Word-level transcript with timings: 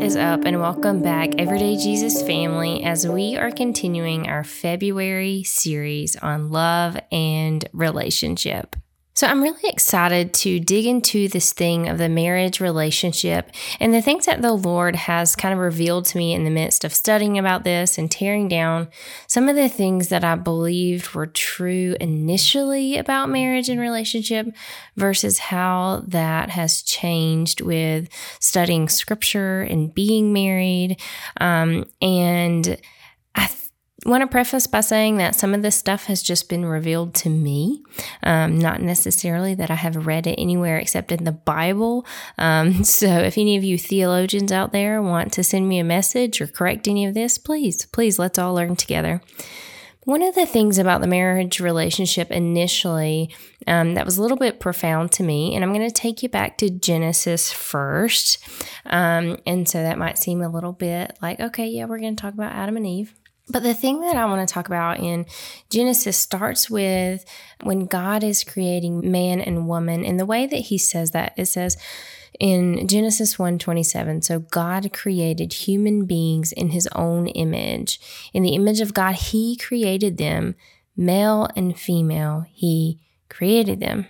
Is 0.00 0.14
up, 0.14 0.44
and 0.44 0.60
welcome 0.60 1.02
back, 1.02 1.34
Everyday 1.38 1.76
Jesus 1.76 2.22
family, 2.22 2.84
as 2.84 3.08
we 3.08 3.36
are 3.36 3.50
continuing 3.50 4.28
our 4.28 4.44
February 4.44 5.42
series 5.42 6.16
on 6.16 6.50
love 6.50 6.98
and 7.10 7.66
relationship. 7.72 8.76
So, 9.16 9.26
I'm 9.26 9.42
really 9.42 9.66
excited 9.70 10.34
to 10.34 10.60
dig 10.60 10.84
into 10.84 11.26
this 11.26 11.54
thing 11.54 11.88
of 11.88 11.96
the 11.96 12.10
marriage 12.10 12.60
relationship 12.60 13.50
and 13.80 13.94
the 13.94 14.02
things 14.02 14.26
that 14.26 14.42
the 14.42 14.52
Lord 14.52 14.94
has 14.94 15.34
kind 15.34 15.54
of 15.54 15.58
revealed 15.58 16.04
to 16.06 16.18
me 16.18 16.34
in 16.34 16.44
the 16.44 16.50
midst 16.50 16.84
of 16.84 16.92
studying 16.92 17.38
about 17.38 17.64
this 17.64 17.96
and 17.96 18.10
tearing 18.10 18.46
down 18.46 18.88
some 19.26 19.48
of 19.48 19.56
the 19.56 19.70
things 19.70 20.10
that 20.10 20.22
I 20.22 20.34
believed 20.34 21.14
were 21.14 21.26
true 21.26 21.96
initially 21.98 22.98
about 22.98 23.30
marriage 23.30 23.70
and 23.70 23.80
relationship 23.80 24.54
versus 24.96 25.38
how 25.38 26.04
that 26.08 26.50
has 26.50 26.82
changed 26.82 27.62
with 27.62 28.10
studying 28.38 28.86
scripture 28.86 29.62
and 29.62 29.94
being 29.94 30.34
married. 30.34 31.00
Um, 31.40 31.86
and 32.02 32.78
I 33.34 33.50
want 34.06 34.22
to 34.22 34.26
preface 34.26 34.66
by 34.66 34.80
saying 34.80 35.16
that 35.18 35.34
some 35.34 35.54
of 35.54 35.62
this 35.62 35.76
stuff 35.76 36.04
has 36.04 36.22
just 36.22 36.48
been 36.48 36.64
revealed 36.64 37.14
to 37.14 37.28
me, 37.28 37.82
um, 38.22 38.58
not 38.58 38.80
necessarily 38.80 39.54
that 39.54 39.70
I 39.70 39.74
have 39.74 40.06
read 40.06 40.26
it 40.26 40.36
anywhere 40.38 40.78
except 40.78 41.12
in 41.12 41.24
the 41.24 41.32
Bible. 41.32 42.06
Um, 42.38 42.84
so, 42.84 43.06
if 43.06 43.36
any 43.36 43.56
of 43.56 43.64
you 43.64 43.78
theologians 43.78 44.52
out 44.52 44.72
there 44.72 45.02
want 45.02 45.32
to 45.34 45.42
send 45.42 45.68
me 45.68 45.78
a 45.78 45.84
message 45.84 46.40
or 46.40 46.46
correct 46.46 46.88
any 46.88 47.04
of 47.06 47.14
this, 47.14 47.38
please, 47.38 47.86
please, 47.86 48.18
let's 48.18 48.38
all 48.38 48.54
learn 48.54 48.76
together. 48.76 49.20
One 50.06 50.22
of 50.22 50.36
the 50.36 50.46
things 50.46 50.78
about 50.78 51.00
the 51.00 51.08
marriage 51.08 51.58
relationship 51.58 52.30
initially 52.30 53.34
um, 53.66 53.94
that 53.94 54.04
was 54.04 54.18
a 54.18 54.22
little 54.22 54.36
bit 54.36 54.60
profound 54.60 55.10
to 55.12 55.24
me, 55.24 55.52
and 55.52 55.64
I'm 55.64 55.72
going 55.74 55.84
to 55.84 55.90
take 55.90 56.22
you 56.22 56.28
back 56.28 56.58
to 56.58 56.70
Genesis 56.70 57.50
first. 57.50 58.38
Um, 58.84 59.38
and 59.44 59.68
so 59.68 59.82
that 59.82 59.98
might 59.98 60.16
seem 60.16 60.42
a 60.42 60.48
little 60.48 60.70
bit 60.70 61.18
like, 61.20 61.40
okay, 61.40 61.66
yeah, 61.66 61.86
we're 61.86 61.98
going 61.98 62.14
to 62.14 62.22
talk 62.22 62.34
about 62.34 62.52
Adam 62.52 62.76
and 62.76 62.86
Eve. 62.86 63.16
But 63.48 63.62
the 63.62 63.74
thing 63.74 64.00
that 64.00 64.16
I 64.16 64.24
want 64.24 64.46
to 64.46 64.52
talk 64.52 64.66
about 64.66 64.98
in 64.98 65.24
Genesis 65.70 66.16
starts 66.16 66.68
with 66.68 67.24
when 67.62 67.86
God 67.86 68.24
is 68.24 68.42
creating 68.42 69.10
man 69.10 69.40
and 69.40 69.68
woman. 69.68 70.04
And 70.04 70.18
the 70.18 70.26
way 70.26 70.46
that 70.46 70.56
he 70.56 70.78
says 70.78 71.12
that, 71.12 71.32
it 71.36 71.46
says 71.46 71.76
in 72.40 72.86
Genesis 72.88 73.36
1:27, 73.36 74.24
so 74.24 74.40
God 74.40 74.92
created 74.92 75.52
human 75.52 76.06
beings 76.06 76.52
in 76.52 76.70
his 76.70 76.88
own 76.88 77.28
image. 77.28 78.00
In 78.32 78.42
the 78.42 78.54
image 78.54 78.80
of 78.80 78.94
God, 78.94 79.14
he 79.14 79.56
created 79.56 80.18
them, 80.18 80.56
male 80.96 81.48
and 81.54 81.78
female, 81.78 82.46
he 82.52 82.98
created 83.28 83.80
them. 83.80 84.06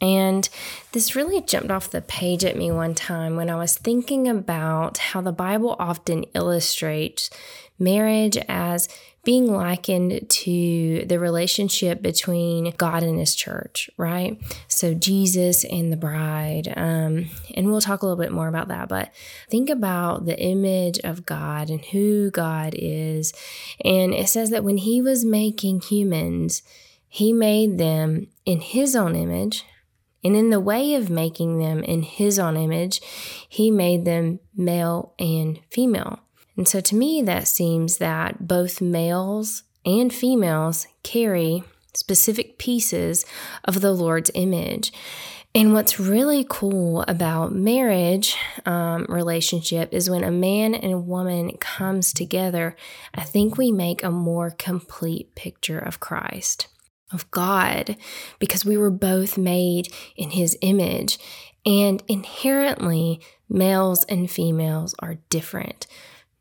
And 0.00 0.48
this 0.92 1.16
really 1.16 1.40
jumped 1.40 1.70
off 1.70 1.90
the 1.90 2.02
page 2.02 2.44
at 2.44 2.58
me 2.58 2.70
one 2.70 2.94
time 2.94 3.36
when 3.36 3.48
I 3.48 3.56
was 3.56 3.78
thinking 3.78 4.28
about 4.28 4.98
how 4.98 5.20
the 5.20 5.32
Bible 5.32 5.76
often 5.78 6.24
illustrates 6.34 7.30
marriage 7.78 8.36
as 8.48 8.88
being 9.24 9.50
likened 9.50 10.28
to 10.28 11.04
the 11.06 11.18
relationship 11.18 12.02
between 12.02 12.72
God 12.76 13.02
and 13.02 13.18
His 13.18 13.34
church, 13.34 13.88
right? 13.96 14.38
So, 14.68 14.94
Jesus 14.94 15.64
and 15.64 15.90
the 15.90 15.96
bride. 15.96 16.72
Um, 16.76 17.30
and 17.54 17.66
we'll 17.66 17.80
talk 17.80 18.02
a 18.02 18.06
little 18.06 18.22
bit 18.22 18.32
more 18.32 18.48
about 18.48 18.68
that, 18.68 18.88
but 18.88 19.12
think 19.50 19.70
about 19.70 20.26
the 20.26 20.38
image 20.38 20.98
of 21.00 21.24
God 21.24 21.70
and 21.70 21.84
who 21.86 22.30
God 22.30 22.74
is. 22.76 23.32
And 23.82 24.12
it 24.12 24.28
says 24.28 24.50
that 24.50 24.64
when 24.64 24.78
He 24.78 25.00
was 25.00 25.24
making 25.24 25.80
humans, 25.80 26.62
He 27.08 27.32
made 27.32 27.78
them 27.78 28.28
in 28.44 28.60
His 28.60 28.94
own 28.94 29.16
image. 29.16 29.64
And 30.22 30.36
in 30.36 30.48
the 30.48 30.60
way 30.60 30.94
of 30.94 31.10
making 31.10 31.58
them 31.58 31.82
in 31.82 32.02
His 32.02 32.38
own 32.38 32.56
image, 32.56 33.00
He 33.48 33.70
made 33.70 34.04
them 34.04 34.40
male 34.54 35.14
and 35.18 35.60
female. 35.70 36.23
And 36.56 36.68
so 36.68 36.80
to 36.80 36.94
me, 36.94 37.22
that 37.22 37.48
seems 37.48 37.98
that 37.98 38.46
both 38.46 38.80
males 38.80 39.64
and 39.84 40.12
females 40.12 40.86
carry 41.02 41.64
specific 41.94 42.58
pieces 42.58 43.24
of 43.64 43.80
the 43.80 43.92
Lord's 43.92 44.30
image. 44.34 44.92
And 45.56 45.72
what's 45.72 46.00
really 46.00 46.44
cool 46.48 47.04
about 47.06 47.54
marriage 47.54 48.36
um, 48.66 49.06
relationship 49.08 49.94
is 49.94 50.10
when 50.10 50.24
a 50.24 50.30
man 50.30 50.74
and 50.74 50.92
a 50.92 50.98
woman 50.98 51.56
comes 51.58 52.12
together, 52.12 52.74
I 53.14 53.22
think 53.22 53.56
we 53.56 53.70
make 53.70 54.02
a 54.02 54.10
more 54.10 54.50
complete 54.50 55.36
picture 55.36 55.78
of 55.78 56.00
Christ, 56.00 56.66
of 57.12 57.30
God, 57.30 57.96
because 58.40 58.64
we 58.64 58.76
were 58.76 58.90
both 58.90 59.38
made 59.38 59.92
in 60.16 60.30
his 60.30 60.58
image. 60.60 61.18
And 61.64 62.02
inherently, 62.08 63.20
males 63.48 64.04
and 64.04 64.28
females 64.28 64.92
are 64.98 65.18
different 65.30 65.86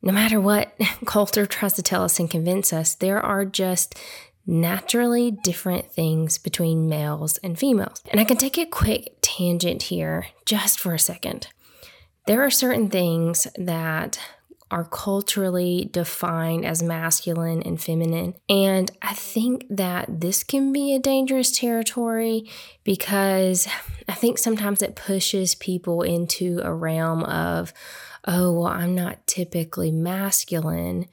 no 0.03 0.11
matter 0.11 0.39
what 0.39 0.75
culture 1.05 1.47
tries 1.47 1.73
to 1.73 1.81
tell 1.81 2.03
us 2.03 2.19
and 2.19 2.29
convince 2.29 2.71
us, 2.71 2.93
there 2.93 3.19
are 3.19 3.45
just 3.45 3.95
naturally 4.45 5.31
different 5.31 5.89
things 5.89 6.37
between 6.37 6.89
males 6.89 7.37
and 7.37 7.57
females. 7.57 8.03
And 8.11 8.19
I 8.19 8.25
can 8.25 8.37
take 8.37 8.57
a 8.57 8.65
quick 8.65 9.15
tangent 9.21 9.83
here 9.83 10.27
just 10.45 10.79
for 10.79 10.93
a 10.93 10.99
second. 10.99 11.47
There 12.27 12.43
are 12.43 12.49
certain 12.49 12.89
things 12.89 13.47
that 13.57 14.19
are 14.69 14.83
culturally 14.85 15.87
defined 15.93 16.65
as 16.65 16.81
masculine 16.81 17.61
and 17.61 17.81
feminine. 17.81 18.33
And 18.49 18.91
I 19.01 19.13
think 19.13 19.65
that 19.69 20.19
this 20.19 20.43
can 20.43 20.73
be 20.73 20.95
a 20.95 20.99
dangerous 20.99 21.57
territory 21.57 22.49
because 22.83 23.67
I 24.09 24.13
think 24.13 24.39
sometimes 24.39 24.81
it 24.81 24.95
pushes 24.95 25.55
people 25.55 26.01
into 26.01 26.59
a 26.63 26.73
realm 26.73 27.23
of, 27.23 27.71
oh, 28.25 28.51
well, 28.51 28.67
I'm 28.67 28.95
not 28.95 29.25
typically 29.27 29.91
masculine. 29.91 31.07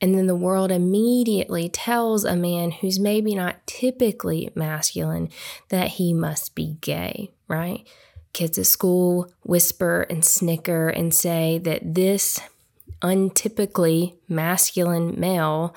And 0.00 0.16
then 0.16 0.26
the 0.26 0.36
world 0.36 0.70
immediately 0.70 1.68
tells 1.68 2.24
a 2.24 2.34
man 2.34 2.70
who's 2.70 2.98
maybe 2.98 3.34
not 3.34 3.66
typically 3.66 4.50
masculine 4.54 5.28
that 5.68 5.88
he 5.88 6.14
must 6.14 6.54
be 6.54 6.78
gay, 6.80 7.30
right? 7.48 7.86
Kids 8.32 8.58
at 8.58 8.66
school 8.66 9.30
whisper 9.42 10.02
and 10.08 10.24
snicker 10.24 10.88
and 10.88 11.12
say 11.12 11.58
that 11.58 11.94
this 11.94 12.40
untypically 13.02 14.16
masculine 14.28 15.18
male 15.18 15.74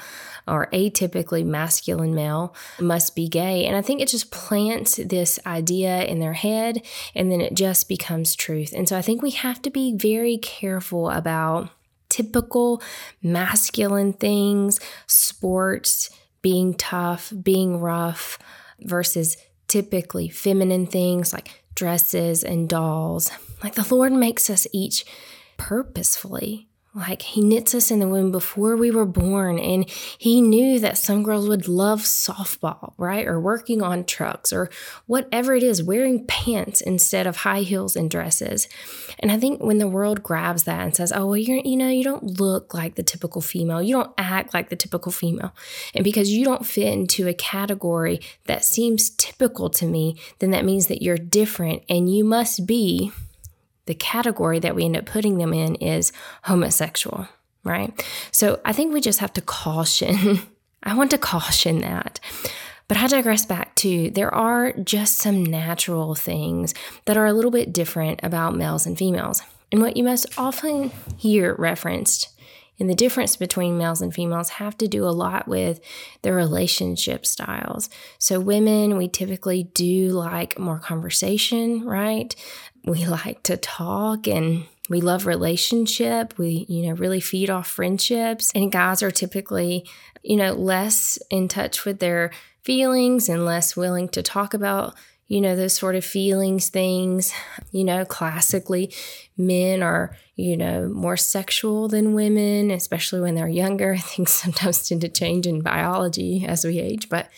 or 0.47 0.67
atypically 0.71 1.45
masculine 1.45 2.13
male 2.13 2.55
must 2.79 3.15
be 3.15 3.27
gay. 3.27 3.65
And 3.65 3.75
I 3.75 3.81
think 3.81 4.01
it 4.01 4.09
just 4.09 4.31
plants 4.31 4.97
this 4.97 5.39
idea 5.45 6.03
in 6.03 6.19
their 6.19 6.33
head 6.33 6.85
and 7.15 7.31
then 7.31 7.41
it 7.41 7.53
just 7.55 7.87
becomes 7.87 8.35
truth. 8.35 8.73
And 8.75 8.87
so 8.87 8.97
I 8.97 9.01
think 9.01 9.21
we 9.21 9.31
have 9.31 9.61
to 9.63 9.69
be 9.69 9.95
very 9.95 10.37
careful 10.37 11.09
about 11.09 11.69
typical 12.09 12.81
masculine 13.21 14.13
things, 14.13 14.79
sports, 15.07 16.09
being 16.41 16.73
tough, 16.73 17.33
being 17.41 17.79
rough, 17.79 18.37
versus 18.81 19.37
typically 19.67 20.29
feminine 20.29 20.85
things 20.85 21.33
like 21.33 21.63
dresses 21.73 22.43
and 22.43 22.69
dolls. 22.69 23.31
Like 23.63 23.75
the 23.75 23.95
Lord 23.95 24.11
makes 24.11 24.49
us 24.49 24.67
each 24.73 25.05
purposefully 25.57 26.67
like 26.95 27.23
he 27.23 27.41
knits 27.41 27.73
us 27.73 27.89
in 27.89 27.99
the 27.99 28.07
womb 28.07 28.31
before 28.31 28.75
we 28.75 28.91
were 28.91 29.05
born, 29.05 29.57
and 29.57 29.89
he 30.17 30.41
knew 30.41 30.79
that 30.79 30.97
some 30.97 31.23
girls 31.23 31.47
would 31.47 31.67
love 31.67 32.01
softball, 32.01 32.93
right? 32.97 33.25
Or 33.25 33.39
working 33.39 33.81
on 33.81 34.05
trucks, 34.05 34.53
or 34.53 34.69
whatever 35.07 35.55
it 35.55 35.63
is, 35.63 35.81
wearing 35.81 36.25
pants 36.27 36.81
instead 36.81 37.25
of 37.25 37.37
high 37.37 37.61
heels 37.61 37.95
and 37.95 38.11
dresses. 38.11 38.67
And 39.19 39.31
I 39.31 39.39
think 39.39 39.63
when 39.63 39.79
the 39.79 39.87
world 39.87 40.21
grabs 40.21 40.65
that 40.65 40.81
and 40.81 40.95
says, 40.95 41.11
"Oh, 41.11 41.25
well, 41.25 41.37
you're, 41.37 41.57
you 41.57 41.77
know, 41.77 41.89
you 41.89 42.03
don't 42.03 42.39
look 42.39 42.73
like 42.73 42.95
the 42.95 43.03
typical 43.03 43.41
female, 43.41 43.81
you 43.81 43.95
don't 43.95 44.13
act 44.17 44.53
like 44.53 44.69
the 44.69 44.75
typical 44.75 45.11
female," 45.11 45.53
and 45.95 46.03
because 46.03 46.29
you 46.31 46.45
don't 46.45 46.65
fit 46.65 46.93
into 46.93 47.27
a 47.27 47.33
category 47.33 48.21
that 48.45 48.63
seems 48.63 49.09
typical 49.11 49.69
to 49.71 49.87
me, 49.87 50.15
then 50.39 50.51
that 50.51 50.65
means 50.65 50.87
that 50.87 51.01
you're 51.01 51.17
different, 51.17 51.83
and 51.89 52.13
you 52.13 52.23
must 52.23 52.67
be 52.67 53.11
the 53.85 53.95
category 53.95 54.59
that 54.59 54.75
we 54.75 54.85
end 54.85 54.97
up 54.97 55.05
putting 55.05 55.37
them 55.37 55.53
in 55.53 55.75
is 55.75 56.11
homosexual, 56.43 57.27
right? 57.63 58.05
So 58.31 58.59
I 58.65 58.73
think 58.73 58.93
we 58.93 59.01
just 59.01 59.19
have 59.19 59.33
to 59.33 59.41
caution. 59.41 60.41
I 60.83 60.95
want 60.95 61.11
to 61.11 61.17
caution 61.17 61.79
that. 61.81 62.19
But 62.87 62.97
I 62.97 63.07
digress 63.07 63.45
back 63.45 63.75
to 63.75 64.09
there 64.09 64.33
are 64.33 64.73
just 64.73 65.17
some 65.17 65.45
natural 65.45 66.15
things 66.15 66.73
that 67.05 67.17
are 67.17 67.25
a 67.25 67.33
little 67.33 67.51
bit 67.51 67.73
different 67.73 68.19
about 68.23 68.55
males 68.55 68.85
and 68.85 68.97
females. 68.97 69.41
And 69.71 69.81
what 69.81 69.97
you 69.97 70.03
most 70.03 70.27
often 70.37 70.91
hear 71.17 71.55
referenced 71.55 72.29
in 72.83 72.89
the 72.89 72.95
difference 72.95 73.37
between 73.37 73.77
males 73.77 74.01
and 74.01 74.13
females 74.13 74.49
have 74.49 74.77
to 74.79 74.89
do 74.89 75.05
a 75.05 75.15
lot 75.15 75.47
with 75.47 75.79
their 76.21 76.35
relationship 76.35 77.25
styles. 77.25 77.89
So, 78.19 78.41
women, 78.41 78.97
we 78.97 79.07
typically 79.07 79.63
do 79.63 80.09
like 80.09 80.59
more 80.59 80.79
conversation, 80.79 81.85
right? 81.85 82.35
we 82.85 83.05
like 83.07 83.43
to 83.43 83.57
talk 83.57 84.27
and 84.27 84.65
we 84.89 85.01
love 85.01 85.25
relationship. 85.25 86.37
We, 86.37 86.65
you 86.67 86.87
know, 86.87 86.93
really 86.95 87.21
feed 87.21 87.49
off 87.49 87.67
friendships. 87.67 88.51
And 88.53 88.71
guys 88.71 89.01
are 89.01 89.11
typically, 89.11 89.87
you 90.21 90.35
know, 90.35 90.53
less 90.53 91.17
in 91.29 91.47
touch 91.47 91.85
with 91.85 91.99
their 91.99 92.31
feelings 92.63 93.29
and 93.29 93.45
less 93.45 93.75
willing 93.75 94.09
to 94.09 94.21
talk 94.21 94.53
about, 94.53 94.95
you 95.27 95.41
know, 95.41 95.55
those 95.55 95.73
sort 95.73 95.95
of 95.95 96.05
feelings 96.05 96.69
things. 96.69 97.33
You 97.71 97.83
know, 97.83 98.05
classically, 98.05 98.93
men 99.37 99.81
are, 99.81 100.15
you 100.35 100.57
know, 100.57 100.87
more 100.89 101.17
sexual 101.17 101.87
than 101.87 102.13
women, 102.13 102.71
especially 102.71 103.21
when 103.21 103.35
they're 103.35 103.47
younger. 103.47 103.97
Things 103.97 104.31
sometimes 104.31 104.87
tend 104.87 105.01
to 105.01 105.09
change 105.09 105.47
in 105.47 105.61
biology 105.61 106.45
as 106.45 106.65
we 106.65 106.79
age, 106.79 107.09
but 107.09 107.29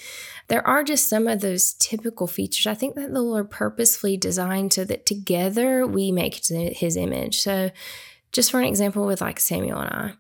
there 0.48 0.66
are 0.68 0.84
just 0.84 1.10
some 1.10 1.28
of 1.28 1.42
those 1.42 1.74
typical 1.74 2.28
features. 2.28 2.68
I 2.68 2.76
think 2.76 2.96
that 2.96 3.14
the 3.14 3.22
Lord 3.22 3.50
purposefully 3.50 4.18
designed 4.18 4.74
so 4.74 4.84
that 4.86 5.06
together 5.06 5.88
we 5.88 6.12
make 6.12 6.46
his 6.46 6.96
image. 6.96 7.40
So, 7.40 7.72
just 8.32 8.52
for 8.52 8.60
an 8.60 8.68
example, 8.68 9.06
with 9.06 9.22
like 9.22 9.40
Samuel 9.40 9.80
and 9.80 9.90
I, 9.90 10.14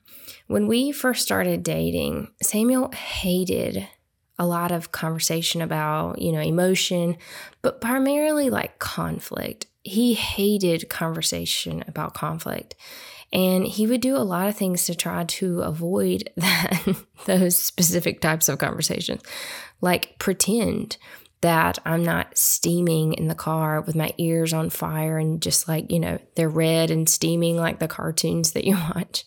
when 0.47 0.67
we 0.67 0.91
first 0.91 1.23
started 1.23 1.63
dating, 1.63 2.29
Samuel 2.41 2.91
hated 2.91 3.88
a 4.37 4.45
lot 4.45 4.71
of 4.71 4.91
conversation 4.91 5.61
about, 5.61 6.21
you 6.21 6.31
know, 6.31 6.41
emotion, 6.41 7.17
but 7.61 7.81
primarily 7.81 8.49
like 8.49 8.79
conflict. 8.79 9.67
He 9.83 10.13
hated 10.13 10.89
conversation 10.89 11.83
about 11.87 12.13
conflict. 12.13 12.75
And 13.31 13.65
he 13.65 13.87
would 13.87 14.01
do 14.01 14.15
a 14.15 14.19
lot 14.19 14.47
of 14.47 14.55
things 14.55 14.85
to 14.85 14.95
try 14.95 15.23
to 15.25 15.61
avoid 15.61 16.29
that 16.37 16.95
those 17.25 17.59
specific 17.59 18.21
types 18.21 18.49
of 18.49 18.59
conversations. 18.59 19.21
Like 19.81 20.17
pretend 20.19 20.97
that 21.41 21.77
I'm 21.85 22.03
not 22.03 22.38
steaming 22.38 23.13
in 23.13 23.27
the 23.27 23.35
car 23.35 23.81
with 23.81 23.95
my 23.95 24.13
ears 24.17 24.53
on 24.53 24.69
fire 24.69 25.17
and 25.17 25.41
just 25.41 25.67
like, 25.67 25.91
you 25.91 25.99
know, 25.99 26.17
they're 26.35 26.49
red 26.49 26.89
and 26.89 27.07
steaming 27.07 27.57
like 27.57 27.79
the 27.79 27.88
cartoons 27.88 28.53
that 28.53 28.63
you 28.65 28.73
watch 28.95 29.25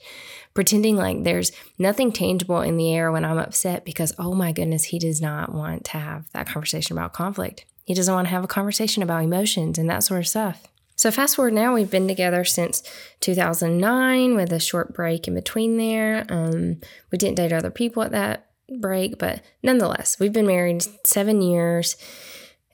pretending 0.59 0.97
like 0.97 1.23
there's 1.23 1.53
nothing 1.79 2.11
tangible 2.11 2.63
in 2.63 2.77
the 2.77 2.93
air 2.93 3.13
when 3.13 3.25
I'm 3.25 3.39
upset 3.39 3.85
because, 3.85 4.13
oh 4.19 4.35
my 4.35 4.51
goodness, 4.51 4.83
he 4.83 4.99
does 4.99 5.21
not 5.21 5.55
want 5.55 5.85
to 5.85 5.99
have 5.99 6.29
that 6.33 6.49
conversation 6.49 6.99
about 6.99 7.13
conflict. 7.13 7.65
He 7.85 7.95
doesn't 7.95 8.13
want 8.13 8.27
to 8.27 8.33
have 8.33 8.43
a 8.43 8.49
conversation 8.49 9.05
about 9.05 9.23
emotions 9.23 9.79
and 9.79 9.89
that 9.89 10.03
sort 10.03 10.19
of 10.19 10.27
stuff. 10.27 10.67
So, 10.97 11.13
fast 11.13 11.37
forward 11.37 11.55
now, 11.55 11.75
we've 11.75 11.93
been 11.93 12.09
together 12.09 12.45
since 12.45 12.83
2009 13.21 14.35
with 14.35 14.53
a 14.53 14.59
short 14.59 14.93
break 14.93 15.29
in 15.29 15.35
between 15.37 15.77
there. 15.77 16.27
Um, 16.29 16.81
we 17.13 17.19
didn't 17.19 17.37
date 17.37 17.53
other 17.53 17.71
people 17.71 18.03
at 18.03 18.11
that 18.11 18.49
break, 18.81 19.17
but 19.17 19.43
nonetheless, 19.63 20.19
we've 20.19 20.33
been 20.33 20.49
married 20.49 20.85
seven 21.07 21.41
years. 21.41 21.97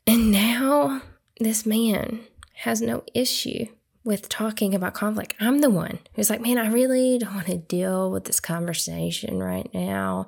And 0.06 0.32
now 0.32 1.02
this 1.38 1.66
man 1.66 2.20
has 2.54 2.80
no 2.80 3.04
issue 3.12 3.66
with 4.04 4.28
talking 4.28 4.74
about 4.74 4.94
conflict. 4.94 5.34
I'm 5.40 5.60
the 5.60 5.70
one 5.70 5.98
who's 6.14 6.28
like, 6.28 6.42
man, 6.42 6.58
I 6.58 6.68
really 6.68 7.18
don't 7.18 7.34
want 7.34 7.46
to 7.46 7.56
deal 7.56 8.10
with 8.10 8.24
this 8.24 8.38
conversation 8.38 9.42
right 9.42 9.68
now. 9.72 10.26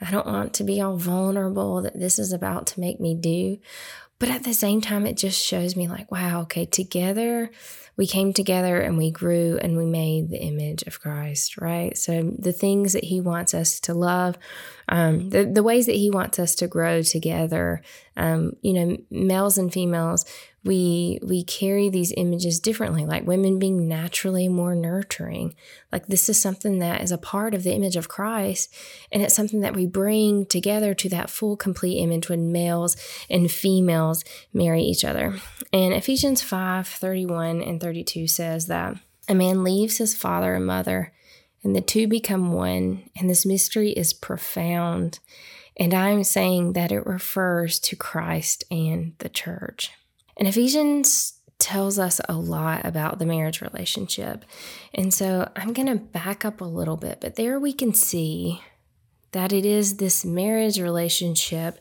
I 0.00 0.10
don't 0.10 0.26
want 0.26 0.52
to 0.54 0.64
be 0.64 0.80
all 0.80 0.96
vulnerable 0.96 1.82
that 1.82 1.98
this 1.98 2.18
is 2.18 2.32
about 2.32 2.66
to 2.68 2.80
make 2.80 3.00
me 3.00 3.14
do. 3.14 3.58
But 4.18 4.30
at 4.30 4.44
the 4.44 4.54
same 4.54 4.80
time, 4.80 5.06
it 5.06 5.16
just 5.16 5.44
shows 5.44 5.74
me, 5.74 5.88
like, 5.88 6.10
wow, 6.12 6.42
okay, 6.42 6.66
together 6.66 7.50
we 7.96 8.06
came 8.06 8.32
together 8.32 8.80
and 8.80 8.98
we 8.98 9.10
grew 9.10 9.58
and 9.62 9.76
we 9.76 9.86
made 9.86 10.30
the 10.30 10.40
image 10.40 10.82
of 10.82 11.00
Christ, 11.00 11.56
right? 11.58 11.96
So 11.96 12.32
the 12.38 12.52
things 12.52 12.92
that 12.92 13.04
He 13.04 13.20
wants 13.20 13.54
us 13.54 13.78
to 13.80 13.94
love, 13.94 14.36
um, 14.88 15.30
the, 15.30 15.44
the 15.44 15.62
ways 15.62 15.86
that 15.86 15.96
He 15.96 16.10
wants 16.10 16.38
us 16.38 16.54
to 16.56 16.66
grow 16.66 17.02
together, 17.02 17.82
um, 18.16 18.56
you 18.62 18.72
know, 18.72 18.96
males 19.10 19.58
and 19.58 19.72
females, 19.72 20.24
we 20.64 21.18
we 21.22 21.44
carry 21.44 21.90
these 21.90 22.12
images 22.16 22.58
differently 22.58 23.04
like 23.04 23.26
women 23.26 23.58
being 23.58 23.86
naturally 23.86 24.48
more 24.48 24.74
nurturing 24.74 25.54
like 25.92 26.06
this 26.06 26.28
is 26.28 26.40
something 26.40 26.78
that 26.78 27.02
is 27.02 27.12
a 27.12 27.18
part 27.18 27.54
of 27.54 27.62
the 27.62 27.72
image 27.74 27.96
of 27.96 28.08
Christ 28.08 28.74
and 29.12 29.22
it's 29.22 29.34
something 29.34 29.60
that 29.60 29.76
we 29.76 29.86
bring 29.86 30.46
together 30.46 30.94
to 30.94 31.08
that 31.10 31.30
full 31.30 31.56
complete 31.56 31.98
image 31.98 32.28
when 32.28 32.50
males 32.50 32.96
and 33.28 33.50
females 33.50 34.24
marry 34.52 34.82
each 34.82 35.04
other 35.04 35.38
and 35.72 35.92
Ephesians 35.92 36.40
5 36.42 36.88
31 36.88 37.62
and 37.62 37.80
32 37.84 38.26
says 38.26 38.66
that 38.66 38.96
a 39.28 39.34
man 39.34 39.62
leaves 39.62 39.98
his 39.98 40.14
father 40.14 40.54
and 40.54 40.66
mother 40.66 41.12
and 41.62 41.76
the 41.76 41.80
two 41.80 42.08
become 42.08 42.52
one 42.52 43.08
and 43.16 43.28
this 43.28 43.46
mystery 43.46 43.90
is 43.90 44.12
profound 44.12 45.18
and 45.76 45.92
I'm 45.92 46.24
saying 46.24 46.72
that 46.72 46.92
it 46.92 47.04
refers 47.04 47.78
to 47.80 47.96
Christ 47.96 48.64
and 48.70 49.12
the 49.18 49.28
church 49.28 49.92
and 50.36 50.48
Ephesians 50.48 51.34
tells 51.58 51.98
us 51.98 52.20
a 52.28 52.34
lot 52.34 52.84
about 52.84 53.18
the 53.18 53.26
marriage 53.26 53.60
relationship. 53.60 54.44
And 54.92 55.14
so 55.14 55.50
I'm 55.56 55.72
going 55.72 55.88
to 55.88 55.94
back 55.94 56.44
up 56.44 56.60
a 56.60 56.64
little 56.64 56.96
bit, 56.96 57.18
but 57.20 57.36
there 57.36 57.58
we 57.58 57.72
can 57.72 57.94
see 57.94 58.60
that 59.32 59.52
it 59.52 59.64
is 59.64 59.96
this 59.96 60.24
marriage 60.24 60.78
relationship 60.78 61.78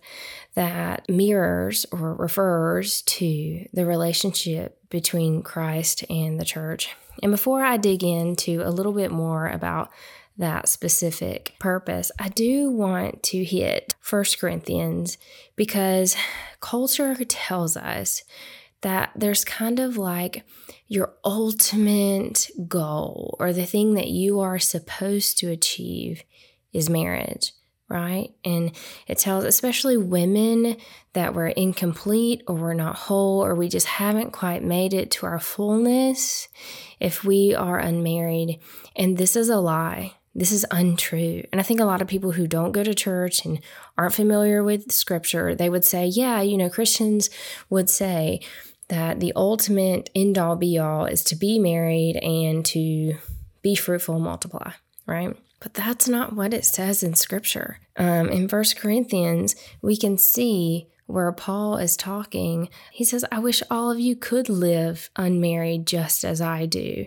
that 0.55 1.09
mirrors 1.09 1.85
or 1.91 2.13
refers 2.13 3.01
to 3.03 3.67
the 3.73 3.85
relationship 3.85 4.77
between 4.89 5.41
Christ 5.41 6.03
and 6.09 6.39
the 6.39 6.45
church. 6.45 6.95
And 7.21 7.31
before 7.31 7.63
I 7.63 7.77
dig 7.77 8.03
into 8.03 8.61
a 8.63 8.69
little 8.69 8.93
bit 8.93 9.11
more 9.11 9.47
about 9.47 9.89
that 10.37 10.67
specific 10.67 11.55
purpose, 11.59 12.11
I 12.19 12.29
do 12.29 12.71
want 12.71 13.23
to 13.23 13.43
hit 13.43 13.95
First 13.99 14.39
Corinthians 14.39 15.17
because 15.55 16.15
culture 16.59 17.15
tells 17.25 17.77
us 17.77 18.23
that 18.81 19.11
there's 19.15 19.45
kind 19.45 19.79
of 19.79 19.97
like 19.97 20.43
your 20.87 21.13
ultimate 21.23 22.49
goal 22.67 23.35
or 23.39 23.53
the 23.53 23.65
thing 23.65 23.93
that 23.93 24.07
you 24.07 24.39
are 24.39 24.59
supposed 24.59 25.37
to 25.39 25.49
achieve 25.49 26.23
is 26.73 26.89
marriage 26.89 27.53
right? 27.93 28.33
And 28.43 28.71
it 29.07 29.19
tells 29.19 29.43
especially 29.43 29.97
women 29.97 30.77
that 31.13 31.35
we're 31.35 31.49
incomplete 31.49 32.41
or 32.47 32.55
we're 32.55 32.73
not 32.73 32.95
whole 32.95 33.45
or 33.45 33.53
we 33.53 33.69
just 33.69 33.85
haven't 33.85 34.31
quite 34.31 34.63
made 34.63 34.95
it 34.95 35.11
to 35.11 35.27
our 35.27 35.39
fullness 35.39 36.47
if 36.99 37.23
we 37.23 37.53
are 37.53 37.77
unmarried. 37.77 38.59
And 38.95 39.15
this 39.15 39.35
is 39.35 39.47
a 39.47 39.59
lie. 39.59 40.15
This 40.33 40.51
is 40.51 40.65
untrue. 40.71 41.43
And 41.51 41.61
I 41.61 41.63
think 41.63 41.79
a 41.79 41.85
lot 41.85 42.01
of 42.01 42.07
people 42.07 42.31
who 42.31 42.47
don't 42.47 42.71
go 42.71 42.83
to 42.83 42.95
church 42.95 43.45
and 43.45 43.59
aren't 43.95 44.15
familiar 44.15 44.63
with 44.63 44.91
scripture, 44.91 45.53
they 45.53 45.69
would 45.69 45.85
say, 45.85 46.07
yeah, 46.07 46.41
you 46.41 46.57
know, 46.57 46.71
Christians 46.71 47.29
would 47.69 47.91
say 47.91 48.41
that 48.89 49.19
the 49.19 49.33
ultimate 49.35 50.09
end 50.15 50.39
all 50.39 50.55
be 50.55 50.79
all 50.79 51.05
is 51.05 51.23
to 51.25 51.35
be 51.35 51.59
married 51.59 52.15
and 52.15 52.65
to 52.65 53.13
be 53.61 53.75
fruitful 53.75 54.15
and 54.15 54.23
multiply, 54.23 54.71
right? 55.05 55.37
But 55.63 55.73
that's 55.73 56.09
not 56.09 56.35
what 56.35 56.53
it 56.53 56.65
says 56.65 57.03
in 57.03 57.15
scripture. 57.15 57.79
Um, 57.95 58.27
in 58.27 58.49
First 58.49 58.75
Corinthians, 58.75 59.55
we 59.81 59.95
can 59.95 60.17
see 60.17 60.89
where 61.05 61.31
Paul 61.31 61.77
is 61.77 61.95
talking. 61.95 62.67
He 62.91 63.05
says, 63.05 63.23
I 63.31 63.39
wish 63.39 63.63
all 63.71 63.89
of 63.89 63.97
you 63.97 64.17
could 64.17 64.49
live 64.49 65.09
unmarried 65.15 65.87
just 65.87 66.25
as 66.25 66.41
I 66.41 66.65
do. 66.65 67.05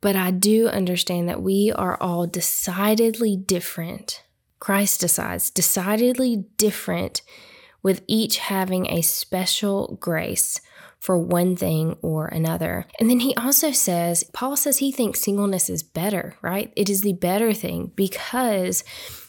But 0.00 0.14
I 0.14 0.30
do 0.30 0.68
understand 0.68 1.28
that 1.28 1.42
we 1.42 1.72
are 1.72 2.00
all 2.00 2.28
decidedly 2.28 3.36
different. 3.36 4.22
Christ 4.60 5.00
decides, 5.00 5.50
decidedly 5.50 6.44
different, 6.56 7.22
with 7.82 8.02
each 8.06 8.38
having 8.38 8.86
a 8.86 9.02
special 9.02 9.98
grace 10.00 10.60
for 10.98 11.16
one 11.16 11.56
thing 11.56 11.96
or 12.02 12.26
another. 12.26 12.86
And 12.98 13.08
then 13.08 13.20
he 13.20 13.34
also 13.36 13.70
says, 13.70 14.24
Paul 14.32 14.56
says 14.56 14.78
he 14.78 14.90
thinks 14.90 15.20
singleness 15.20 15.70
is 15.70 15.82
better, 15.82 16.34
right? 16.42 16.72
It 16.76 16.90
is 16.90 17.02
the 17.02 17.12
better 17.12 17.52
thing 17.52 17.92
because 17.94 18.82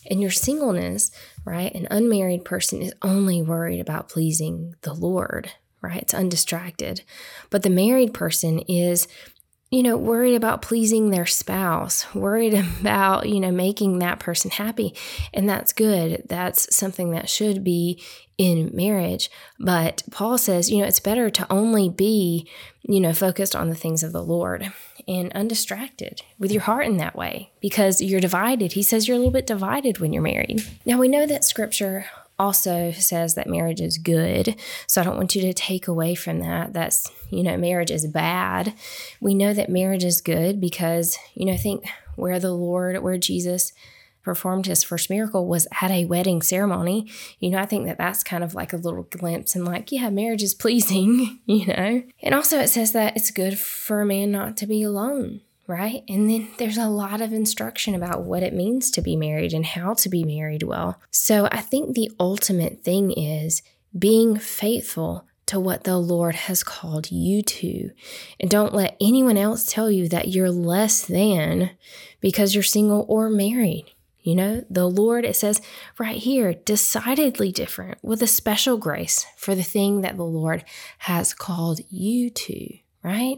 in 0.06 0.20
your 0.20 0.32
singleness, 0.32 1.12
right, 1.46 1.74
an 1.74 1.88
unmarried 1.92 2.44
person 2.44 2.82
is 2.82 2.94
only 3.02 3.42
worried 3.42 3.80
about 3.80 4.10
pleasing 4.10 4.76
the 4.82 4.94
Lord, 4.94 5.52
right? 5.82 6.02
It's 6.02 6.14
undistracted. 6.14 7.04
But 7.50 7.64
the 7.64 7.70
married 7.70 8.14
person 8.14 8.60
is 8.60 9.08
you 9.72 9.84
know, 9.84 9.96
worried 9.98 10.36
about 10.36 10.64
pleasing 10.64 11.12
their 11.12 11.26
spouse, 11.26 12.14
worried 12.16 12.54
about, 12.80 13.30
you 13.30 13.40
know, 13.40 13.52
making 13.52 14.00
that 14.00 14.20
person 14.20 14.52
happy. 14.52 14.96
And 15.34 15.48
that's 15.48 15.74
good. 15.74 16.24
That's 16.28 16.76
something 16.76 17.12
that 17.12 17.30
should 17.30 17.64
be 17.64 18.02
in 18.38 18.72
marriage. 18.74 19.30
But 19.60 20.04
Paul 20.12 20.38
says, 20.38 20.72
you 20.72 20.80
know, 20.80 20.86
it's 20.86 21.02
better 21.02 21.30
to 21.30 21.52
only 21.52 21.90
be, 21.90 22.50
you 22.84 23.00
know, 23.00 23.14
focused 23.14 23.56
on 23.56 23.70
the 23.70 23.76
things 23.76 24.02
of 24.02 24.14
the 24.14 24.24
Lord 24.24 24.72
and 25.08 25.32
undistracted 25.34 26.22
with 26.40 26.52
your 26.52 26.62
heart 26.62 26.86
in 26.86 26.98
that 26.98 27.16
way 27.16 27.52
because 27.60 28.02
you're 28.02 28.22
divided. 28.22 28.74
He 28.74 28.84
says 28.84 29.08
you're 29.08 29.16
a 29.16 29.20
little 29.20 29.32
bit 29.32 29.46
divided 29.46 30.00
when 30.00 30.14
you're 30.14 30.24
married. 30.24 30.64
Now, 30.86 30.98
we 30.98 31.10
know 31.10 31.26
that 31.26 31.44
scripture 31.44 32.06
also 32.40 32.92
says 32.92 33.36
that 33.36 33.50
marriage 33.50 33.82
is 33.82 33.98
good. 33.98 34.56
So 34.88 35.02
I 35.02 35.04
don't 35.04 35.18
want 35.18 35.36
you 35.36 35.42
to 35.42 35.54
take 35.54 35.88
away 35.88 36.16
from 36.16 36.40
that. 36.40 36.74
That's, 36.74 37.12
you 37.30 37.44
know, 37.44 37.58
marriage 37.58 37.92
is 37.92 38.08
bad. 38.08 38.74
We 39.20 39.36
know 39.36 39.54
that 39.54 39.70
marriage 39.70 40.06
is 40.06 40.22
good 40.22 40.62
because, 40.62 41.18
you 41.36 41.46
know, 41.46 41.54
I 41.54 41.58
think 41.58 41.86
where 42.16 42.40
the 42.40 42.54
Lord, 42.54 42.98
where 43.04 43.18
Jesus 43.18 43.74
performed 44.24 44.66
his 44.66 44.84
first 44.84 45.10
miracle 45.10 45.48
was 45.48 45.68
at 45.82 45.92
a 45.92 46.06
wedding 46.06 46.42
ceremony. 46.42 47.10
You 47.40 47.52
know, 47.52 47.60
I 47.60 47.66
think 47.66 47.86
that 47.88 47.98
that's 47.98 48.24
kind 48.24 48.44
of 48.44 48.54
like 48.54 48.74
a 48.74 48.78
little 48.78 49.04
glimpse 49.04 49.56
and 49.56 49.66
like, 49.66 49.92
yeah, 49.92 50.10
marriage 50.10 50.44
is 50.44 50.54
pleasing, 50.56 51.40
you 51.46 51.66
know. 51.68 52.04
And 52.22 52.36
also 52.36 52.60
it 52.60 52.70
says 52.70 52.94
that 52.94 53.16
it's 53.16 53.32
good 53.32 53.60
for 53.60 54.02
a 54.02 54.06
man 54.06 54.32
not 54.32 54.58
to 54.58 54.68
be 54.68 54.84
alone 54.84 55.42
right? 55.70 56.04
And 56.10 56.28
then 56.28 56.50
there's 56.58 56.80
a 56.80 56.90
lot 56.90 57.22
of 57.22 57.32
instruction 57.32 57.94
about 57.94 58.24
what 58.24 58.42
it 58.42 58.56
means 58.56 58.90
to 58.90 59.04
be 59.04 59.16
married 59.16 59.54
and 59.54 59.64
how 59.64 59.94
to 59.94 60.10
be 60.10 60.24
married 60.24 60.64
well. 60.64 61.00
So 61.12 61.48
I 61.52 61.62
think 61.62 61.94
the 61.94 62.12
ultimate 62.20 62.84
thing 62.84 63.12
is 63.12 63.62
being 63.98 64.36
faithful 64.36 65.28
to 65.46 65.60
what 65.60 65.84
the 65.84 65.98
Lord 65.98 66.34
has 66.34 66.64
called 66.64 67.12
you 67.12 67.44
to. 67.44 67.92
And 68.40 68.50
don't 68.50 68.74
let 68.74 68.98
anyone 69.00 69.38
else 69.38 69.72
tell 69.72 69.92
you 69.92 70.10
that 70.10 70.30
you're 70.30 70.50
less 70.50 71.06
than 71.06 71.70
because 72.20 72.56
you're 72.56 72.64
single 72.64 73.06
or 73.08 73.30
married. 73.30 73.92
You 74.22 74.36
know, 74.36 74.66
the 74.72 74.88
Lord, 74.88 75.24
it 75.24 75.36
says 75.36 75.62
right 76.00 76.18
here, 76.18 76.54
decidedly 76.54 77.52
different 77.52 78.00
with 78.02 78.24
a 78.24 78.28
special 78.28 78.78
grace 78.78 79.28
for 79.38 79.54
the 79.54 79.64
thing 79.64 80.02
that 80.02 80.18
the 80.18 80.26
Lord 80.26 80.66
has 81.00 81.36
called 81.36 81.80
you 81.92 82.32
to, 82.32 82.78
right? 83.04 83.38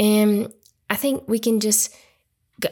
And 0.00 0.50
I 0.92 0.94
think 0.94 1.26
we 1.26 1.38
can 1.38 1.58
just, 1.58 1.96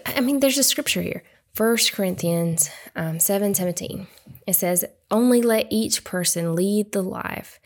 I 0.04 0.20
mean, 0.20 0.40
there's 0.40 0.58
a 0.58 0.62
scripture 0.62 1.00
here. 1.00 1.22
1 1.56 1.76
Corinthians 1.94 2.68
um, 2.94 3.18
7 3.18 3.54
17. 3.54 4.06
It 4.46 4.52
says, 4.52 4.84
Only 5.10 5.40
let 5.40 5.68
each 5.70 6.04
person 6.04 6.54
lead 6.54 6.92
the 6.92 7.00
life 7.00 7.58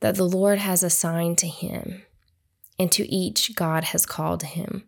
that 0.00 0.16
the 0.16 0.28
Lord 0.28 0.58
has 0.58 0.82
assigned 0.82 1.38
to 1.38 1.46
him, 1.46 2.02
and 2.78 2.92
to 2.92 3.10
each 3.10 3.56
God 3.56 3.84
has 3.84 4.04
called 4.04 4.42
him. 4.42 4.84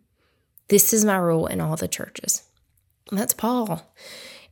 This 0.67 0.93
is 0.93 1.03
my 1.03 1.17
rule 1.17 1.47
in 1.47 1.59
all 1.59 1.75
the 1.75 1.87
churches. 1.87 2.43
And 3.09 3.17
that's 3.19 3.33
Paul. 3.33 3.91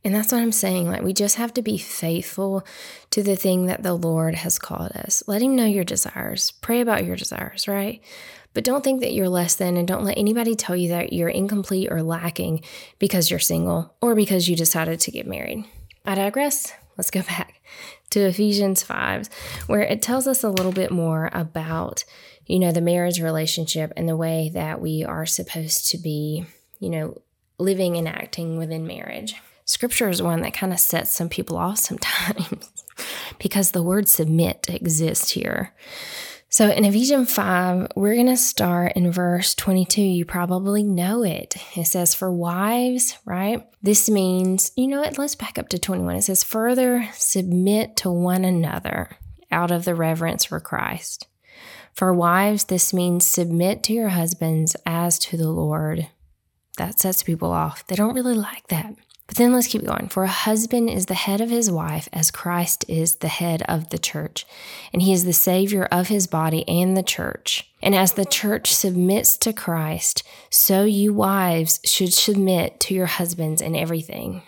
And 0.04 0.14
that's 0.14 0.32
what 0.32 0.42
I'm 0.42 0.52
saying. 0.52 0.88
Like, 0.88 1.02
we 1.02 1.14
just 1.14 1.36
have 1.36 1.54
to 1.54 1.62
be 1.62 1.78
faithful 1.78 2.62
to 3.10 3.22
the 3.22 3.36
thing 3.36 3.66
that 3.66 3.82
the 3.82 3.94
Lord 3.94 4.34
has 4.34 4.58
called 4.58 4.92
us. 4.92 5.22
Let 5.26 5.40
Him 5.40 5.56
know 5.56 5.64
your 5.64 5.84
desires. 5.84 6.50
Pray 6.50 6.82
about 6.82 7.06
your 7.06 7.16
desires, 7.16 7.66
right? 7.66 8.02
But 8.52 8.64
don't 8.64 8.84
think 8.84 9.00
that 9.00 9.14
you're 9.14 9.30
less 9.30 9.54
than, 9.54 9.76
and 9.78 9.88
don't 9.88 10.04
let 10.04 10.18
anybody 10.18 10.54
tell 10.54 10.76
you 10.76 10.90
that 10.90 11.12
you're 11.12 11.30
incomplete 11.30 11.90
or 11.90 12.02
lacking 12.02 12.62
because 12.98 13.30
you're 13.30 13.40
single 13.40 13.94
or 14.02 14.14
because 14.14 14.48
you 14.48 14.56
decided 14.56 15.00
to 15.00 15.10
get 15.10 15.26
married. 15.26 15.64
I 16.04 16.14
digress. 16.14 16.72
Let's 16.98 17.10
go 17.10 17.22
back 17.26 17.60
to 18.10 18.20
Ephesians 18.20 18.82
5, 18.82 19.28
where 19.66 19.80
it 19.80 20.02
tells 20.02 20.26
us 20.26 20.44
a 20.44 20.50
little 20.50 20.70
bit 20.70 20.90
more 20.90 21.30
about, 21.32 22.04
you 22.46 22.58
know, 22.58 22.72
the 22.72 22.80
marriage 22.82 23.20
relationship 23.20 23.92
and 23.96 24.08
the 24.08 24.16
way 24.16 24.50
that 24.52 24.80
we 24.80 25.02
are 25.02 25.24
supposed 25.26 25.90
to 25.90 25.98
be, 25.98 26.44
you 26.78 26.90
know, 26.90 27.20
living 27.58 27.96
and 27.96 28.06
acting 28.06 28.58
within 28.58 28.86
marriage. 28.86 29.34
Scripture 29.64 30.08
is 30.08 30.22
one 30.22 30.42
that 30.42 30.54
kind 30.54 30.72
of 30.72 30.80
sets 30.80 31.16
some 31.16 31.28
people 31.28 31.56
off 31.56 31.78
sometimes 31.78 32.72
because 33.38 33.70
the 33.70 33.82
word 33.82 34.08
submit 34.08 34.66
exists 34.68 35.30
here. 35.30 35.74
So 36.54 36.70
in 36.70 36.84
Ephesians 36.84 37.34
5, 37.34 37.88
we're 37.96 38.14
going 38.14 38.28
to 38.28 38.36
start 38.36 38.92
in 38.94 39.10
verse 39.10 39.56
22. 39.56 40.00
You 40.00 40.24
probably 40.24 40.84
know 40.84 41.24
it. 41.24 41.56
It 41.74 41.86
says, 41.86 42.14
For 42.14 42.30
wives, 42.30 43.18
right? 43.24 43.66
This 43.82 44.08
means, 44.08 44.70
you 44.76 44.86
know 44.86 45.00
what? 45.00 45.18
Let's 45.18 45.34
back 45.34 45.58
up 45.58 45.68
to 45.70 45.78
21. 45.80 46.14
It 46.14 46.22
says, 46.22 46.44
Further 46.44 47.08
submit 47.14 47.96
to 47.96 48.10
one 48.12 48.44
another 48.44 49.16
out 49.50 49.72
of 49.72 49.84
the 49.84 49.96
reverence 49.96 50.44
for 50.44 50.60
Christ. 50.60 51.26
For 51.92 52.12
wives, 52.12 52.64
this 52.66 52.94
means 52.94 53.28
submit 53.28 53.82
to 53.84 53.92
your 53.92 54.10
husbands 54.10 54.76
as 54.86 55.18
to 55.20 55.36
the 55.36 55.50
Lord. 55.50 56.08
That 56.76 57.00
sets 57.00 57.24
people 57.24 57.50
off. 57.50 57.84
They 57.86 57.96
don't 57.96 58.14
really 58.14 58.34
like 58.34 58.68
that. 58.68 58.94
But 59.26 59.36
then 59.36 59.54
let's 59.54 59.68
keep 59.68 59.84
going. 59.84 60.08
For 60.08 60.24
a 60.24 60.28
husband 60.28 60.90
is 60.90 61.06
the 61.06 61.14
head 61.14 61.40
of 61.40 61.48
his 61.48 61.70
wife, 61.70 62.08
as 62.12 62.30
Christ 62.30 62.84
is 62.88 63.16
the 63.16 63.28
head 63.28 63.62
of 63.62 63.88
the 63.88 63.98
church, 63.98 64.44
and 64.92 65.00
he 65.00 65.14
is 65.14 65.24
the 65.24 65.32
Savior 65.32 65.86
of 65.86 66.08
his 66.08 66.26
body 66.26 66.68
and 66.68 66.96
the 66.96 67.02
church. 67.02 67.70
And 67.82 67.94
as 67.94 68.12
the 68.12 68.26
church 68.26 68.74
submits 68.74 69.38
to 69.38 69.52
Christ, 69.52 70.22
so 70.50 70.84
you 70.84 71.14
wives 71.14 71.80
should 71.84 72.12
submit 72.12 72.80
to 72.80 72.94
your 72.94 73.06
husbands 73.06 73.62
in 73.62 73.74
everything. 73.74 74.42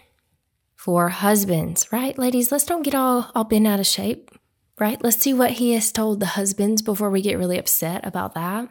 For 0.75 1.09
husbands, 1.09 1.90
right, 1.90 2.16
ladies, 2.16 2.52
let's 2.52 2.64
don't 2.64 2.83
get 2.83 2.95
all, 2.95 3.30
all 3.35 3.45
bent 3.45 3.66
out 3.66 3.80
of 3.80 3.87
shape, 3.87 4.30
right? 4.78 5.02
Let's 5.02 5.16
see 5.16 5.35
what 5.35 5.52
he 5.52 5.73
has 5.73 5.90
told 5.90 6.21
the 6.21 6.26
husbands 6.26 6.83
before 6.83 7.11
we 7.11 7.23
get 7.23 7.38
really 7.38 7.59
upset 7.59 8.06
about 8.06 8.35
that. 8.35 8.68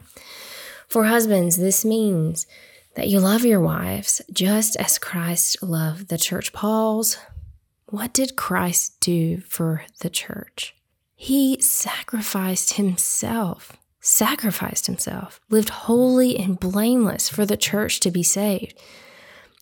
For 0.88 1.05
husbands, 1.05 1.57
this 1.57 1.83
means 1.83 2.45
that 2.95 3.07
you 3.09 3.19
love 3.19 3.45
your 3.45 3.61
wives 3.61 4.21
just 4.31 4.75
as 4.77 4.97
Christ 4.97 5.61
loved 5.61 6.07
the 6.07 6.17
church. 6.17 6.53
Paul's, 6.53 7.17
what 7.87 8.13
did 8.13 8.35
Christ 8.35 8.99
do 8.99 9.39
for 9.41 9.83
the 9.99 10.09
church? 10.09 10.75
He 11.15 11.61
sacrificed 11.61 12.73
himself, 12.73 13.77
sacrificed 13.99 14.87
himself, 14.87 15.39
lived 15.49 15.69
holy 15.69 16.37
and 16.37 16.59
blameless 16.59 17.29
for 17.29 17.45
the 17.45 17.57
church 17.57 17.99
to 18.01 18.11
be 18.11 18.23
saved. 18.23 18.79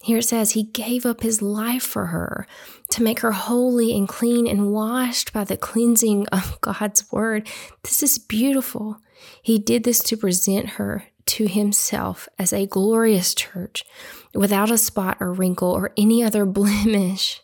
Here 0.03 0.17
it 0.17 0.23
says 0.23 0.51
he 0.51 0.63
gave 0.63 1.05
up 1.05 1.21
his 1.21 1.41
life 1.41 1.83
for 1.83 2.07
her 2.07 2.45
to 2.89 3.03
make 3.03 3.21
her 3.21 3.31
holy 3.31 3.95
and 3.95 4.07
clean 4.07 4.47
and 4.47 4.71
washed 4.71 5.31
by 5.31 5.45
the 5.45 5.55
cleansing 5.55 6.27
of 6.27 6.59
God's 6.61 7.09
word. 7.11 7.47
This 7.83 8.03
is 8.03 8.17
beautiful. 8.17 8.97
He 9.41 9.57
did 9.57 9.85
this 9.85 9.99
to 10.03 10.17
present 10.17 10.71
her 10.71 11.05
to 11.25 11.47
himself 11.47 12.27
as 12.37 12.53
a 12.53 12.67
glorious 12.67 13.33
church 13.33 13.85
without 14.33 14.71
a 14.71 14.77
spot 14.77 15.17
or 15.19 15.31
wrinkle 15.31 15.71
or 15.71 15.91
any 15.97 16.23
other 16.23 16.45
blemish. 16.45 17.41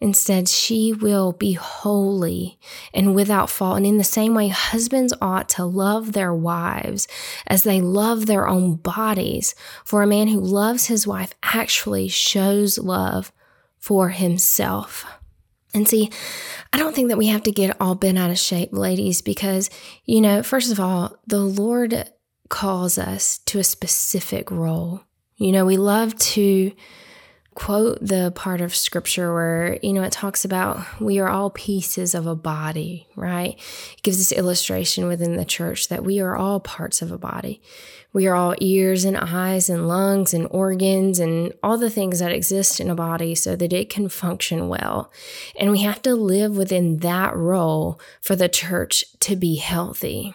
Instead, 0.00 0.48
she 0.48 0.92
will 0.92 1.32
be 1.32 1.54
holy 1.54 2.58
and 2.94 3.16
without 3.16 3.50
fault. 3.50 3.78
And 3.78 3.86
in 3.86 3.98
the 3.98 4.04
same 4.04 4.32
way, 4.32 4.46
husbands 4.48 5.12
ought 5.20 5.48
to 5.50 5.64
love 5.64 6.12
their 6.12 6.32
wives 6.32 7.08
as 7.48 7.64
they 7.64 7.80
love 7.80 8.26
their 8.26 8.46
own 8.46 8.76
bodies. 8.76 9.56
For 9.84 10.02
a 10.02 10.06
man 10.06 10.28
who 10.28 10.38
loves 10.40 10.86
his 10.86 11.06
wife 11.06 11.34
actually 11.42 12.06
shows 12.08 12.78
love 12.78 13.32
for 13.78 14.10
himself. 14.10 15.04
And 15.74 15.88
see, 15.88 16.10
I 16.72 16.78
don't 16.78 16.94
think 16.94 17.08
that 17.08 17.18
we 17.18 17.26
have 17.26 17.42
to 17.42 17.52
get 17.52 17.76
all 17.80 17.94
bent 17.94 18.18
out 18.18 18.30
of 18.30 18.38
shape, 18.38 18.72
ladies, 18.72 19.20
because, 19.20 19.68
you 20.04 20.20
know, 20.20 20.42
first 20.42 20.72
of 20.72 20.80
all, 20.80 21.16
the 21.26 21.40
Lord 21.40 22.08
calls 22.48 22.98
us 22.98 23.38
to 23.46 23.58
a 23.58 23.64
specific 23.64 24.50
role. 24.50 25.02
You 25.36 25.52
know, 25.52 25.66
we 25.66 25.76
love 25.76 26.16
to 26.18 26.72
quote 27.58 27.98
the 28.00 28.30
part 28.36 28.60
of 28.60 28.72
scripture 28.72 29.34
where, 29.34 29.80
you 29.82 29.92
know, 29.92 30.04
it 30.04 30.12
talks 30.12 30.44
about 30.44 31.00
we 31.00 31.18
are 31.18 31.28
all 31.28 31.50
pieces 31.50 32.14
of 32.14 32.24
a 32.24 32.36
body, 32.36 33.08
right? 33.16 33.58
It 33.94 34.02
gives 34.04 34.18
this 34.18 34.30
illustration 34.30 35.08
within 35.08 35.36
the 35.36 35.44
church 35.44 35.88
that 35.88 36.04
we 36.04 36.20
are 36.20 36.36
all 36.36 36.60
parts 36.60 37.02
of 37.02 37.10
a 37.10 37.18
body. 37.18 37.60
We 38.12 38.28
are 38.28 38.36
all 38.36 38.54
ears 38.60 39.04
and 39.04 39.16
eyes 39.16 39.68
and 39.68 39.88
lungs 39.88 40.32
and 40.32 40.46
organs 40.52 41.18
and 41.18 41.52
all 41.60 41.78
the 41.78 41.90
things 41.90 42.20
that 42.20 42.30
exist 42.30 42.78
in 42.78 42.90
a 42.90 42.94
body 42.94 43.34
so 43.34 43.56
that 43.56 43.72
it 43.72 43.90
can 43.90 44.08
function 44.08 44.68
well. 44.68 45.10
And 45.58 45.72
we 45.72 45.80
have 45.80 46.00
to 46.02 46.14
live 46.14 46.56
within 46.56 46.98
that 46.98 47.36
role 47.36 48.00
for 48.20 48.36
the 48.36 48.48
church 48.48 49.04
to 49.18 49.34
be 49.34 49.56
healthy. 49.56 50.32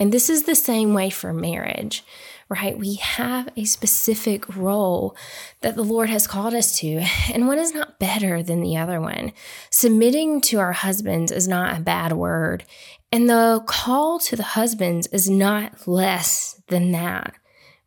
And 0.00 0.12
this 0.12 0.30
is 0.30 0.44
the 0.44 0.54
same 0.54 0.94
way 0.94 1.10
for 1.10 1.34
marriage, 1.34 2.02
right? 2.48 2.76
We 2.76 2.94
have 2.94 3.50
a 3.54 3.64
specific 3.64 4.56
role 4.56 5.14
that 5.60 5.76
the 5.76 5.84
Lord 5.84 6.08
has 6.08 6.26
called 6.26 6.54
us 6.54 6.78
to, 6.80 7.04
and 7.32 7.46
one 7.46 7.58
is 7.58 7.74
not 7.74 7.98
better 7.98 8.42
than 8.42 8.62
the 8.62 8.78
other 8.78 9.00
one. 9.00 9.32
Submitting 9.68 10.40
to 10.42 10.58
our 10.58 10.72
husbands 10.72 11.30
is 11.30 11.46
not 11.46 11.76
a 11.76 11.82
bad 11.82 12.12
word, 12.12 12.64
and 13.12 13.28
the 13.28 13.62
call 13.66 14.18
to 14.20 14.36
the 14.36 14.42
husbands 14.42 15.06
is 15.08 15.28
not 15.28 15.86
less 15.86 16.60
than 16.68 16.92
that, 16.92 17.34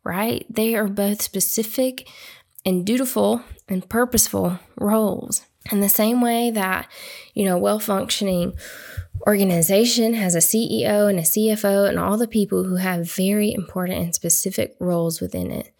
right? 0.04 0.46
They 0.48 0.76
are 0.76 0.86
both 0.86 1.20
specific 1.20 2.08
and 2.64 2.86
dutiful 2.86 3.42
and 3.68 3.88
purposeful 3.88 4.60
roles. 4.78 5.42
In 5.72 5.80
the 5.80 5.88
same 5.88 6.20
way 6.20 6.50
that, 6.50 6.88
you 7.32 7.44
know, 7.44 7.56
well 7.56 7.78
functioning 7.78 8.52
organization 9.26 10.14
has 10.14 10.34
a 10.34 10.38
CEO 10.38 11.08
and 11.08 11.18
a 11.18 11.22
CFO 11.22 11.88
and 11.88 11.98
all 11.98 12.16
the 12.16 12.28
people 12.28 12.64
who 12.64 12.76
have 12.76 13.10
very 13.10 13.52
important 13.52 13.98
and 13.98 14.14
specific 14.14 14.76
roles 14.78 15.20
within 15.20 15.50
it. 15.50 15.70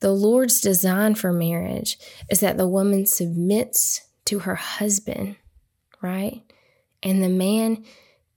The 0.00 0.12
Lord's 0.12 0.60
design 0.60 1.14
for 1.14 1.32
marriage 1.32 1.98
is 2.30 2.40
that 2.40 2.56
the 2.56 2.68
woman 2.68 3.06
submits 3.06 4.02
to 4.26 4.40
her 4.40 4.54
husband, 4.54 5.36
right? 6.00 6.42
And 7.02 7.22
the 7.22 7.28
man 7.28 7.84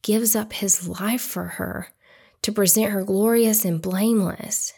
gives 0.02 0.36
up 0.36 0.54
his 0.54 0.88
life 0.88 1.22
for 1.22 1.46
her 1.46 1.90
to 2.42 2.52
present 2.52 2.92
her 2.92 3.04
glorious 3.04 3.66
and 3.66 3.82
blameless. 3.82 4.74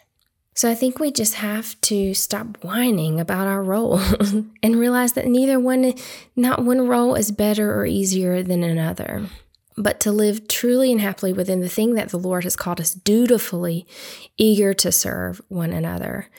So 0.53 0.69
I 0.69 0.75
think 0.75 0.99
we 0.99 1.11
just 1.11 1.35
have 1.35 1.79
to 1.81 2.13
stop 2.13 2.63
whining 2.63 3.19
about 3.19 3.47
our 3.47 3.63
role 3.63 3.99
and 4.63 4.79
realize 4.79 5.13
that 5.13 5.27
neither 5.27 5.59
one, 5.59 5.93
not 6.35 6.63
one 6.63 6.87
role 6.87 7.15
is 7.15 7.31
better 7.31 7.73
or 7.73 7.85
easier 7.85 8.43
than 8.43 8.63
another 8.63 9.29
but 9.79 10.01
to 10.01 10.11
live 10.11 10.47
truly 10.47 10.91
and 10.91 10.99
happily 10.99 11.31
within 11.33 11.61
the 11.61 11.69
thing 11.69 11.93
that 11.93 12.09
the 12.09 12.19
Lord 12.19 12.43
has 12.43 12.55
called 12.55 12.81
us 12.81 12.93
dutifully, 12.93 13.87
eager 14.37 14.73
to 14.75 14.91
serve 14.91 15.41
one 15.47 15.71
another. 15.71 16.29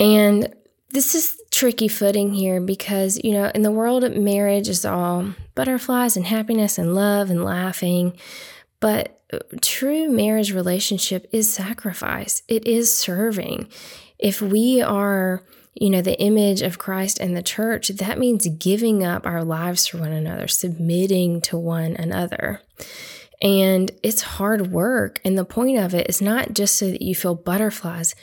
And 0.00 0.52
this 0.90 1.14
is 1.14 1.38
tricky 1.50 1.88
footing 1.88 2.32
here 2.32 2.60
because, 2.60 3.22
you 3.22 3.32
know, 3.32 3.50
in 3.54 3.62
the 3.62 3.70
world, 3.70 4.16
marriage 4.16 4.68
is 4.68 4.84
all 4.84 5.34
butterflies 5.54 6.16
and 6.16 6.26
happiness 6.26 6.78
and 6.78 6.94
love 6.94 7.30
and 7.30 7.44
laughing. 7.44 8.16
But 8.80 9.20
true 9.60 10.08
marriage 10.08 10.52
relationship 10.52 11.28
is 11.32 11.52
sacrifice, 11.52 12.42
it 12.48 12.66
is 12.66 12.96
serving. 12.96 13.68
If 14.18 14.40
we 14.40 14.80
are 14.80 15.44
you 15.74 15.90
know, 15.90 16.00
the 16.00 16.18
image 16.20 16.62
of 16.62 16.78
Christ 16.78 17.18
and 17.18 17.36
the 17.36 17.42
church, 17.42 17.88
that 17.88 18.18
means 18.18 18.46
giving 18.46 19.04
up 19.04 19.26
our 19.26 19.42
lives 19.44 19.86
for 19.86 19.98
one 19.98 20.12
another, 20.12 20.46
submitting 20.46 21.40
to 21.42 21.58
one 21.58 21.96
another. 21.96 22.62
And 23.42 23.90
it's 24.02 24.22
hard 24.22 24.68
work. 24.70 25.20
And 25.24 25.36
the 25.36 25.44
point 25.44 25.78
of 25.78 25.92
it 25.92 26.08
is 26.08 26.22
not 26.22 26.54
just 26.54 26.76
so 26.76 26.90
that 26.90 27.02
you 27.02 27.14
feel 27.14 27.34
butterflies. 27.34 28.14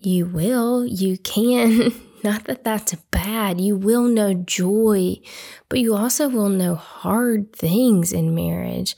You 0.00 0.26
will, 0.26 0.86
you 0.86 1.18
can. 1.18 1.92
Not 2.24 2.44
that 2.44 2.64
that's 2.64 2.94
bad. 3.10 3.60
You 3.60 3.76
will 3.76 4.04
know 4.04 4.34
joy, 4.34 5.20
but 5.68 5.80
you 5.80 5.94
also 5.96 6.28
will 6.28 6.48
know 6.48 6.74
hard 6.74 7.52
things 7.52 8.12
in 8.12 8.34
marriage. 8.34 8.94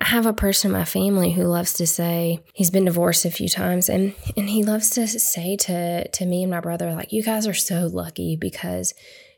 I 0.00 0.06
have 0.06 0.26
a 0.26 0.32
person 0.32 0.70
in 0.70 0.76
my 0.76 0.84
family 0.84 1.32
who 1.32 1.44
loves 1.44 1.72
to 1.74 1.86
say 1.86 2.44
he's 2.52 2.70
been 2.70 2.84
divorced 2.84 3.24
a 3.24 3.30
few 3.30 3.48
times 3.48 3.88
and 3.88 4.14
and 4.36 4.50
he 4.50 4.62
loves 4.62 4.90
to 4.90 5.06
say 5.06 5.56
to 5.56 6.08
to 6.08 6.26
me 6.26 6.42
and 6.42 6.50
my 6.50 6.60
brother 6.60 6.92
like 6.92 7.12
you 7.12 7.22
guys 7.22 7.46
are 7.46 7.54
so 7.54 7.86
lucky 7.86 8.36
because 8.36 8.94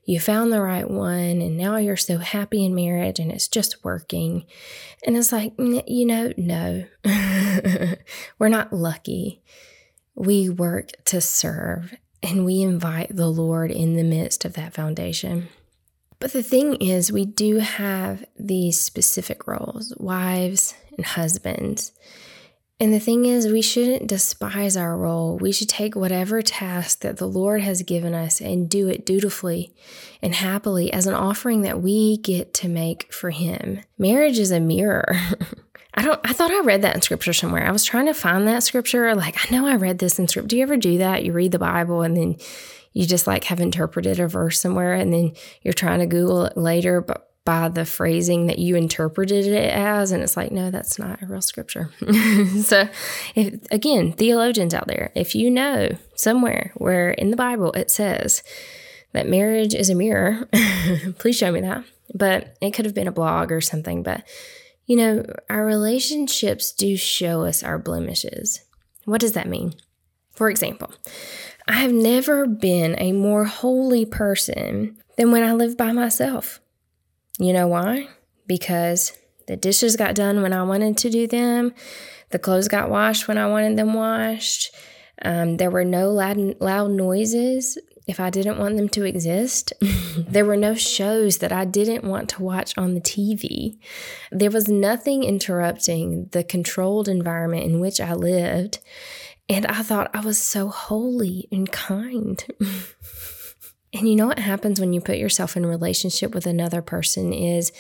you 0.09 0.19
found 0.19 0.51
the 0.51 0.63
right 0.63 0.91
one 0.91 1.43
and 1.43 1.59
now 1.59 1.77
you're 1.77 1.95
so 1.95 2.17
happy 2.17 2.65
in 2.65 2.75
marriage 2.75 3.19
and 3.19 3.31
it's 3.31 3.47
just 3.47 3.85
working. 3.85 4.47
And 5.05 5.19
it's 5.19 5.33
like, 5.33 5.53
you 5.59 6.07
know, 6.07 6.33
no. 6.39 6.87
We're 8.39 8.49
not 8.49 8.73
lucky. 8.73 9.43
We 10.15 10.49
work 10.49 10.93
to 11.05 11.21
serve 11.21 11.95
and 12.23 12.45
we 12.45 12.61
invite 12.61 13.15
the 13.15 13.29
Lord 13.29 13.71
in 13.71 13.97
the 13.97 14.05
midst 14.05 14.45
of 14.45 14.55
that 14.55 14.75
foundation. 14.75 15.49
But 16.21 16.33
the 16.33 16.43
thing 16.43 16.75
is, 16.77 17.13
we 17.13 17.25
do 17.25 17.59
have 17.59 18.25
these 18.39 18.81
specific 18.81 19.47
roles 19.47 19.95
wives 19.99 20.75
and 20.97 21.07
husbands. 21.07 21.93
And 22.81 22.95
the 22.95 23.01
thing 23.01 23.25
is, 23.25 23.49
we 23.49 23.63
shouldn't 23.63 24.07
despise 24.07 24.77
our 24.77 24.97
role. 24.97 25.37
We 25.37 25.51
should 25.51 25.69
take 25.69 25.97
whatever 25.97 26.43
task 26.43 27.01
that 27.01 27.17
the 27.17 27.27
Lord 27.27 27.61
has 27.61 27.83
given 27.83 28.15
us 28.15 28.41
and 28.41 28.71
do 28.71 28.89
it 28.89 29.05
dutifully 29.05 29.75
and 30.23 30.35
happily 30.35 30.93
as 30.93 31.07
an 31.07 31.15
offering 31.15 31.63
that 31.63 31.83
we 31.83 32.19
get 32.19 32.55
to 32.55 32.69
make 32.69 33.13
for 33.13 33.31
Him. 33.31 33.81
Marriage 33.99 34.39
is 34.39 34.53
a 34.53 34.61
mirror. 34.61 35.17
I 35.99 36.03
don't 36.03 36.21
I 36.23 36.33
thought 36.33 36.53
I 36.53 36.61
read 36.61 36.83
that 36.83 36.95
in 36.95 37.03
scripture 37.03 37.33
somewhere. 37.33 37.67
I 37.67 37.73
was 37.73 37.85
trying 37.85 38.07
to 38.07 38.15
find 38.15 38.47
that 38.47 38.63
scripture. 38.63 39.17
Like, 39.17 39.37
I 39.45 39.53
know 39.53 39.67
I 39.67 39.75
read 39.75 39.99
this 39.99 40.17
in 40.21 40.29
scripture. 40.29 40.47
Do 40.47 40.57
you 40.57 40.63
ever 40.63 40.77
do 40.77 40.99
that? 40.99 41.25
You 41.25 41.33
read 41.33 41.51
the 41.51 41.59
Bible 41.59 42.03
and 42.03 42.17
then 42.17 42.37
you 42.93 43.05
just 43.05 43.27
like 43.27 43.43
have 43.45 43.59
interpreted 43.59 44.21
a 44.21 44.29
verse 44.29 44.61
somewhere 44.61 44.95
and 44.95 45.13
then 45.13 45.33
you're 45.63 45.75
trying 45.75 45.99
to 45.99 46.07
Google 46.07 46.45
it 46.45 46.57
later, 46.57 47.01
but 47.01 47.29
by 47.45 47.69
the 47.69 47.85
phrasing 47.85 48.47
that 48.47 48.61
you 48.61 48.77
interpreted 48.77 49.45
it 49.45 49.73
as. 49.73 50.13
And 50.13 50.23
it's 50.23 50.37
like, 50.37 50.53
no, 50.53 50.71
that's 50.71 51.01
not 51.01 51.21
a 51.21 51.27
real 51.27 51.41
scripture. 51.41 51.91
so, 52.63 52.89
if, 53.35 53.61
again, 53.73 54.13
theologians 54.13 54.75
out 54.75 54.87
there, 54.87 55.11
if 55.17 55.35
you 55.35 55.51
know 55.51 55.89
somewhere 56.15 56.71
where 56.77 57.11
in 57.11 57.33
the 57.33 57.37
Bible 57.37 57.73
it 57.73 57.91
says 57.91 58.45
that 59.15 59.29
marriage 59.29 59.75
is 59.75 59.91
a 59.91 59.97
mirror, 59.97 60.49
please 61.19 61.37
show 61.37 61.51
me 61.51 61.63
that. 61.63 61.83
But 62.15 62.57
it 62.61 62.71
could 62.71 62.85
have 62.85 62.95
been 62.95 63.09
a 63.09 63.13
blog 63.13 63.51
or 63.51 63.61
something. 63.61 64.05
But, 64.05 64.23
you 64.89 64.97
know, 64.97 65.23
our 65.51 65.67
relationships 65.67 66.73
do 66.73 66.97
show 66.97 67.45
us 67.45 67.63
our 67.63 67.79
blemishes. 67.79 68.63
What 69.05 69.21
does 69.21 69.33
that 69.33 69.47
mean? 69.47 69.75
For 70.33 70.49
example, 70.49 70.91
I 71.69 71.75
have 71.75 71.93
never 71.93 72.47
been 72.47 72.97
a 72.99 73.13
more 73.13 73.45
holy 73.45 74.07
person 74.07 74.97
than 75.19 75.31
when 75.31 75.43
I 75.43 75.53
lived 75.53 75.77
by 75.77 75.93
myself. 75.93 76.61
You 77.39 77.53
know 77.53 77.69
why? 77.69 78.09
Because 78.47 79.13
the 79.47 79.57
dishes 79.57 79.95
got 79.95 80.15
done 80.15 80.41
when 80.41 80.55
I 80.55 80.63
wanted 80.63 80.97
to 80.99 81.11
do 81.11 81.27
them, 81.27 81.75
the 82.31 82.39
clothes 82.39 82.69
got 82.69 82.89
washed 82.89 83.29
when 83.29 83.37
I 83.37 83.47
wanted 83.47 83.77
them 83.77 83.93
washed. 83.93 84.75
Um, 85.21 85.59
there 85.59 85.71
were 85.71 85.85
no 85.85 86.13
loud, 86.13 86.39
loud 86.61 86.93
noises 86.93 87.77
if 88.09 88.19
I 88.19 88.31
didn't 88.31 88.59
want 88.59 88.77
them 88.77 88.89
to 88.89 89.05
exist. 89.05 89.73
there 90.17 90.47
were 90.47 90.57
no 90.57 90.75
shows 90.75 91.39
that 91.39 91.53
I 91.53 91.67
didn't 91.67 92.05
want 92.05 92.31
to 92.31 92.43
watch 92.43 92.77
on 92.77 92.95
the 92.95 93.01
TV. 93.01 93.79
There 94.33 94.51
was 94.51 94.67
nothing 94.67 95.23
interrupting 95.23 96.29
the 96.33 96.43
controlled 96.43 97.07
environment 97.07 97.65
in 97.65 97.79
which 97.79 98.01
I 98.01 98.15
lived. 98.15 98.79
And 99.51 99.67
I 99.67 99.83
thought 99.83 100.11
I 100.15 100.21
was 100.21 100.43
so 100.43 100.69
holy 100.69 101.49
and 101.53 101.71
kind. 101.71 102.45
And 103.95 104.07
you 104.07 104.17
know 104.17 104.27
what 104.27 104.39
happens 104.39 104.79
when 104.79 104.93
you 104.93 105.01
put 105.01 105.17
yourself 105.17 105.57
in 105.57 105.65
relationship 105.65 106.35
with 106.35 106.47
another 106.47 106.83
person 106.83 107.33
is 107.33 107.73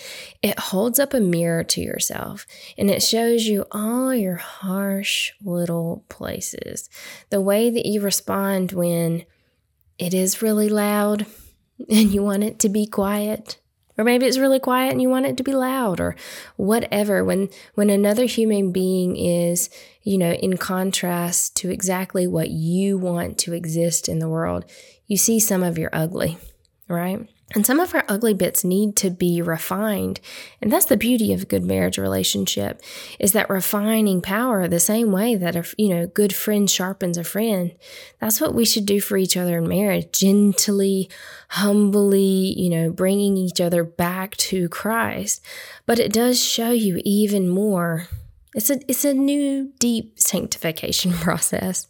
it 0.43 0.59
holds 0.59 0.99
up 0.99 1.13
a 1.13 1.21
mirror 1.21 1.63
to 1.65 1.83
yourself 1.83 2.47
and 2.79 2.89
it 2.89 3.03
shows 3.03 3.45
you 3.45 3.67
all 3.71 4.15
your 4.15 4.37
harsh 4.37 5.33
little 5.43 6.07
places. 6.09 6.89
The 7.29 7.43
way 7.43 7.69
that 7.69 7.85
you 7.85 8.01
respond 8.01 8.73
when 8.73 9.27
it 9.99 10.15
is 10.15 10.43
really 10.43 10.69
loud 10.69 11.27
and 11.89 12.13
you 12.13 12.23
want 12.23 12.45
it 12.45 12.59
to 12.61 12.69
be 12.69 12.87
quiet. 12.87 13.59
Or 13.97 14.05
maybe 14.05 14.27
it's 14.27 14.39
really 14.39 14.61
quiet 14.61 14.93
and 14.93 15.03
you 15.03 15.09
want 15.09 15.27
it 15.27 15.37
to 15.39 15.43
be 15.43 15.53
loud 15.53 15.99
or 15.99 16.15
whatever. 16.55 17.25
When 17.25 17.49
when 17.75 17.91
another 17.91 18.27
human 18.27 18.71
being 18.71 19.17
is 19.17 19.71
you 20.09 20.17
know 20.17 20.33
in 20.33 20.57
contrast 20.57 21.55
to 21.57 21.71
exactly 21.71 22.27
what 22.27 22.49
you 22.49 22.97
want 22.97 23.37
to 23.37 23.53
exist 23.53 24.09
in 24.09 24.21
the 24.21 24.29
world 24.29 24.65
you 25.07 25.19
see 25.19 25.39
some 25.39 25.63
of 25.63 25.77
your 25.77 25.91
ugly 25.93 26.39
right 26.89 27.29
and 27.55 27.65
some 27.65 27.81
of 27.81 27.95
our 27.95 28.05
ugly 28.09 28.35
bits 28.35 28.63
need 28.63 28.95
to 28.97 29.11
be 29.11 29.41
refined. 29.41 30.21
And 30.61 30.71
that's 30.71 30.85
the 30.85 30.99
beauty 30.99 31.33
of 31.33 31.43
a 31.43 31.47
good 31.47 31.65
marriage 31.65 31.97
relationship 31.97 32.83
is 33.19 33.33
that 33.33 33.49
refining 33.49 34.21
power 34.21 34.69
the 34.69 34.81
same 34.81 35.13
way 35.13 35.35
that 35.35 35.57
a 35.57 35.65
you 35.79 35.89
know 35.89 36.07
good 36.07 36.35
friend 36.35 36.71
sharpens 36.71 37.17
a 37.17 37.25
friend. 37.25 37.75
That's 38.21 38.41
what 38.41 38.55
we 38.55 38.67
should 38.67 38.85
do 38.85 39.01
for 39.01 39.17
each 39.17 39.37
other 39.37 39.59
in 39.59 39.69
marriage, 39.69 40.13
gently, 40.13 41.09
humbly, 41.49 42.55
you 42.57 42.69
know, 42.69 42.91
bringing 42.91 43.39
each 43.39 43.61
other 43.61 43.83
back 43.83 44.37
to 44.37 44.69
Christ. 44.69 45.41
But 45.87 45.99
it 45.99 46.13
does 46.13 46.43
show 46.43 46.71
you 46.71 47.01
even 47.05 47.49
more 47.49 48.09
it's 48.55 48.71
a 48.71 48.81
it's 48.89 49.05
a 49.05 49.15
new 49.15 49.73
deep 49.79 50.19
sanctification 50.19 51.13
process. 51.25 51.87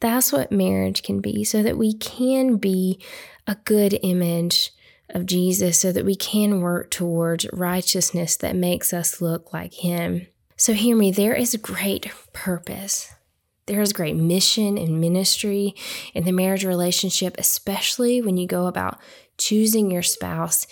That's 0.00 0.32
what 0.32 0.52
marriage 0.52 1.02
can 1.02 1.20
be 1.20 1.44
so 1.44 1.62
that 1.62 1.76
we 1.76 1.94
can 1.94 2.56
be 2.56 2.98
a 3.46 3.56
good 3.56 3.98
image 4.02 4.72
of 5.12 5.26
Jesus 5.26 5.78
so 5.78 5.92
that 5.92 6.04
we 6.04 6.16
can 6.16 6.60
work 6.60 6.90
towards 6.90 7.46
righteousness 7.52 8.36
that 8.36 8.56
makes 8.56 8.92
us 8.92 9.20
look 9.20 9.52
like 9.52 9.74
Him. 9.74 10.26
So, 10.56 10.72
hear 10.72 10.96
me, 10.96 11.10
there 11.10 11.34
is 11.34 11.56
great 11.56 12.10
purpose. 12.32 13.12
There 13.66 13.80
is 13.80 13.92
great 13.92 14.16
mission 14.16 14.76
and 14.76 15.00
ministry 15.00 15.74
in 16.14 16.24
the 16.24 16.32
marriage 16.32 16.64
relationship, 16.64 17.36
especially 17.38 18.20
when 18.20 18.36
you 18.36 18.46
go 18.46 18.66
about 18.66 18.98
choosing 19.38 19.90
your 19.90 20.02
spouse 20.02 20.66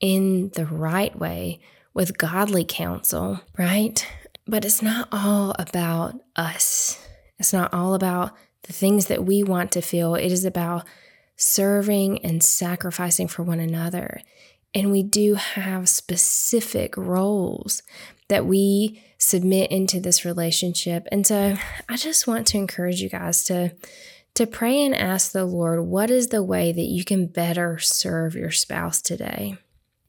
in 0.00 0.50
the 0.54 0.66
right 0.66 1.16
way 1.18 1.60
with 1.94 2.18
godly 2.18 2.64
counsel, 2.64 3.40
right? 3.56 4.06
But 4.46 4.64
it's 4.64 4.82
not 4.82 5.08
all 5.12 5.54
about 5.58 6.16
us. 6.34 7.00
It's 7.38 7.52
not 7.52 7.72
all 7.72 7.94
about 7.94 8.32
the 8.64 8.72
things 8.72 9.06
that 9.06 9.24
we 9.24 9.42
want 9.42 9.72
to 9.72 9.80
feel. 9.80 10.14
It 10.14 10.32
is 10.32 10.44
about 10.44 10.84
serving 11.42 12.24
and 12.24 12.42
sacrificing 12.42 13.26
for 13.26 13.42
one 13.42 13.58
another. 13.58 14.20
And 14.74 14.92
we 14.92 15.02
do 15.02 15.34
have 15.34 15.88
specific 15.88 16.96
roles 16.96 17.82
that 18.28 18.46
we 18.46 19.02
submit 19.18 19.70
into 19.70 20.00
this 20.00 20.24
relationship. 20.24 21.06
And 21.10 21.26
so 21.26 21.56
I 21.88 21.96
just 21.96 22.26
want 22.26 22.46
to 22.48 22.58
encourage 22.58 23.00
you 23.00 23.08
guys 23.08 23.44
to 23.44 23.74
to 24.34 24.46
pray 24.46 24.82
and 24.82 24.94
ask 24.94 25.32
the 25.32 25.44
Lord, 25.44 25.80
what 25.80 26.10
is 26.10 26.28
the 26.28 26.42
way 26.42 26.72
that 26.72 26.80
you 26.80 27.04
can 27.04 27.26
better 27.26 27.78
serve 27.78 28.34
your 28.34 28.50
spouse 28.50 29.02
today? 29.02 29.58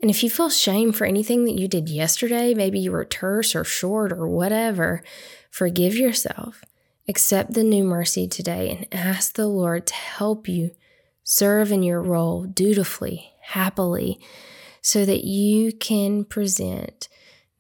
And 0.02 0.10
if 0.10 0.24
you 0.24 0.30
feel 0.30 0.50
shame 0.50 0.94
for 0.94 1.04
anything 1.04 1.44
that 1.44 1.60
you 1.60 1.68
did 1.68 1.90
yesterday, 1.90 2.54
maybe 2.54 2.80
you 2.80 2.94
were 2.94 3.04
terse 3.04 3.54
or 3.54 3.66
short 3.66 4.14
or 4.14 4.30
whatever, 4.30 5.04
forgive 5.52 5.96
yourself. 5.96 6.64
Accept 7.10 7.54
the 7.54 7.64
new 7.64 7.84
mercy 7.84 8.26
today 8.26 8.70
and 8.70 8.88
ask 8.94 9.34
the 9.34 9.48
Lord 9.48 9.88
to 9.88 9.94
help 9.94 10.48
you 10.48 10.72
serve 11.24 11.72
in 11.72 11.84
your 11.84 12.02
role 12.02 12.44
dutifully, 12.44 13.32
happily, 13.42 14.20
so 14.82 15.06
that 15.06 15.24
you 15.24 15.72
can 15.72 16.26
present 16.26 17.08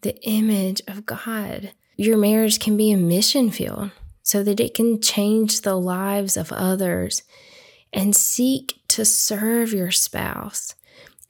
the 0.01 0.15
image 0.23 0.81
of 0.87 1.05
God. 1.05 1.71
Your 1.95 2.17
marriage 2.17 2.59
can 2.59 2.75
be 2.75 2.91
a 2.91 2.97
mission 2.97 3.51
field 3.51 3.91
so 4.21 4.43
that 4.43 4.59
it 4.59 4.73
can 4.73 5.01
change 5.01 5.61
the 5.61 5.75
lives 5.75 6.37
of 6.37 6.51
others 6.51 7.23
and 7.91 8.15
seek 8.15 8.81
to 8.87 9.05
serve 9.05 9.73
your 9.73 9.91
spouse. 9.91 10.75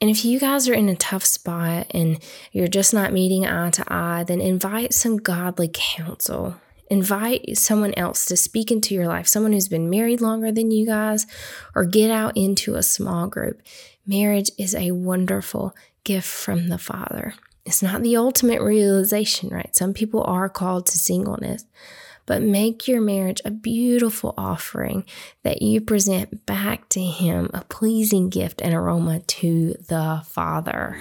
And 0.00 0.10
if 0.10 0.24
you 0.24 0.40
guys 0.40 0.68
are 0.68 0.74
in 0.74 0.88
a 0.88 0.96
tough 0.96 1.24
spot 1.24 1.86
and 1.90 2.18
you're 2.52 2.68
just 2.68 2.92
not 2.92 3.12
meeting 3.12 3.46
eye 3.46 3.70
to 3.70 3.84
eye, 3.92 4.24
then 4.26 4.40
invite 4.40 4.92
some 4.92 5.16
godly 5.16 5.70
counsel 5.72 6.56
Invite 6.88 7.56
someone 7.56 7.94
else 7.94 8.26
to 8.26 8.36
speak 8.36 8.70
into 8.70 8.94
your 8.94 9.06
life, 9.06 9.26
someone 9.26 9.52
who's 9.52 9.68
been 9.68 9.90
married 9.90 10.20
longer 10.20 10.52
than 10.52 10.70
you 10.70 10.86
guys, 10.86 11.26
or 11.74 11.84
get 11.84 12.10
out 12.10 12.36
into 12.36 12.74
a 12.74 12.82
small 12.82 13.26
group. 13.26 13.62
Marriage 14.06 14.50
is 14.58 14.74
a 14.74 14.90
wonderful 14.90 15.74
gift 16.04 16.28
from 16.28 16.68
the 16.68 16.78
Father. 16.78 17.34
It's 17.64 17.82
not 17.82 18.02
the 18.02 18.16
ultimate 18.16 18.60
realization, 18.60 19.48
right? 19.48 19.74
Some 19.74 19.94
people 19.94 20.22
are 20.24 20.50
called 20.50 20.86
to 20.86 20.98
singleness, 20.98 21.64
but 22.26 22.42
make 22.42 22.86
your 22.86 23.00
marriage 23.00 23.40
a 23.44 23.50
beautiful 23.50 24.34
offering 24.36 25.04
that 25.42 25.62
you 25.62 25.80
present 25.80 26.44
back 26.44 26.88
to 26.90 27.00
Him, 27.00 27.50
a 27.54 27.62
pleasing 27.64 28.28
gift 28.28 28.60
and 28.60 28.74
aroma 28.74 29.20
to 29.20 29.74
the 29.88 30.22
Father. 30.26 30.98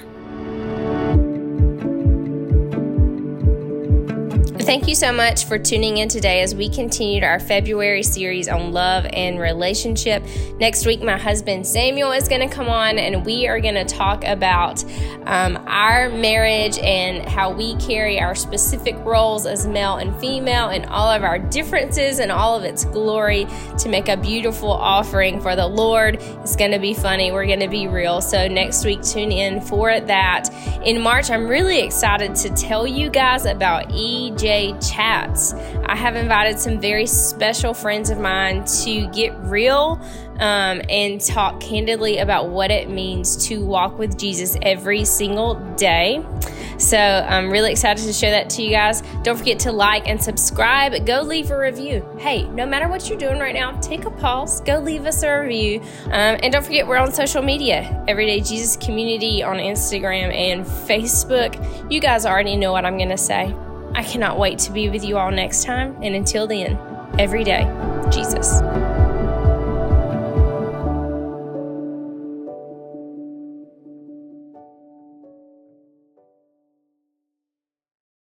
Thank 4.63 4.87
you 4.87 4.95
so 4.95 5.11
much 5.11 5.43
for 5.43 5.59
tuning 5.59 5.97
in 5.97 6.07
today 6.07 6.41
as 6.41 6.55
we 6.55 6.69
continued 6.69 7.25
our 7.25 7.37
February 7.37 8.01
series 8.01 8.47
on 8.47 8.71
love 8.71 9.05
and 9.11 9.37
relationship. 9.37 10.23
Next 10.57 10.85
week, 10.85 11.01
my 11.01 11.17
husband 11.17 11.67
Samuel 11.67 12.13
is 12.13 12.29
going 12.29 12.47
to 12.47 12.55
come 12.55 12.69
on 12.69 12.97
and 12.97 13.25
we 13.25 13.45
are 13.45 13.59
going 13.59 13.75
to 13.75 13.83
talk 13.83 14.23
about 14.23 14.81
um, 15.25 15.61
our 15.67 16.09
marriage 16.09 16.79
and 16.79 17.27
how 17.27 17.51
we 17.51 17.75
carry 17.75 18.21
our 18.21 18.35
specific 18.35 18.95
roles 18.99 19.45
as 19.45 19.67
male 19.67 19.97
and 19.97 20.17
female 20.21 20.69
and 20.69 20.85
all 20.85 21.09
of 21.09 21.23
our 21.23 21.39
differences 21.39 22.19
and 22.19 22.31
all 22.31 22.55
of 22.55 22.63
its 22.63 22.85
glory 22.85 23.45
to 23.79 23.89
make 23.89 24.07
a 24.07 24.15
beautiful 24.15 24.71
offering 24.71 25.41
for 25.41 25.57
the 25.57 25.67
Lord. 25.67 26.19
It's 26.21 26.55
going 26.55 26.71
to 26.71 26.79
be 26.79 26.93
funny. 26.93 27.33
We're 27.33 27.47
going 27.47 27.59
to 27.59 27.67
be 27.67 27.87
real. 27.87 28.21
So, 28.21 28.47
next 28.47 28.85
week, 28.85 29.01
tune 29.01 29.33
in 29.33 29.59
for 29.59 29.99
that. 29.99 30.49
In 30.85 31.01
March, 31.01 31.29
I'm 31.29 31.47
really 31.47 31.81
excited 31.81 32.33
to 32.35 32.49
tell 32.51 32.87
you 32.87 33.09
guys 33.09 33.45
about 33.45 33.89
EJ 33.89 34.53
Chats. 34.81 35.53
I 35.85 35.95
have 35.95 36.15
invited 36.15 36.57
some 36.57 36.79
very 36.79 37.05
special 37.05 37.73
friends 37.73 38.09
of 38.09 38.19
mine 38.19 38.63
to 38.83 39.07
get 39.07 39.37
real 39.41 39.99
um, 40.39 40.81
and 40.89 41.21
talk 41.21 41.59
candidly 41.59 42.19
about 42.19 42.49
what 42.49 42.71
it 42.71 42.89
means 42.89 43.47
to 43.47 43.63
walk 43.63 43.99
with 43.99 44.17
Jesus 44.17 44.57
every 44.61 45.05
single 45.05 45.55
day. 45.75 46.23
So 46.77 46.97
I'm 46.97 47.49
really 47.49 47.71
excited 47.71 48.03
to 48.05 48.13
show 48.13 48.29
that 48.29 48.49
to 48.51 48.63
you 48.63 48.71
guys. 48.71 49.03
Don't 49.23 49.37
forget 49.37 49.59
to 49.59 49.71
like 49.71 50.07
and 50.07 50.21
subscribe. 50.21 51.05
Go 51.05 51.21
leave 51.21 51.51
a 51.51 51.57
review. 51.57 52.05
Hey, 52.17 52.43
no 52.43 52.65
matter 52.65 52.87
what 52.87 53.07
you're 53.07 53.17
doing 53.17 53.39
right 53.39 53.53
now, 53.53 53.79
take 53.79 54.05
a 54.05 54.11
pause, 54.11 54.61
go 54.61 54.79
leave 54.79 55.05
us 55.05 55.23
a 55.23 55.39
review. 55.39 55.81
Um, 56.05 56.39
and 56.41 56.51
don't 56.51 56.65
forget, 56.65 56.87
we're 56.87 56.97
on 56.97 57.13
social 57.13 57.41
media 57.41 58.03
Everyday 58.07 58.41
Jesus 58.41 58.75
Community 58.77 59.43
on 59.43 59.57
Instagram 59.57 60.33
and 60.33 60.65
Facebook. 60.65 61.91
You 61.91 61.99
guys 61.99 62.25
already 62.25 62.55
know 62.55 62.71
what 62.71 62.85
I'm 62.85 62.97
going 62.97 63.09
to 63.09 63.17
say. 63.17 63.55
I 63.95 64.03
cannot 64.03 64.39
wait 64.39 64.59
to 64.59 64.71
be 64.71 64.89
with 64.89 65.03
you 65.03 65.17
all 65.17 65.31
next 65.31 65.63
time. 65.63 65.95
And 66.01 66.15
until 66.15 66.47
then, 66.47 66.79
every 67.19 67.43
day, 67.43 67.63
Jesus. 68.11 68.61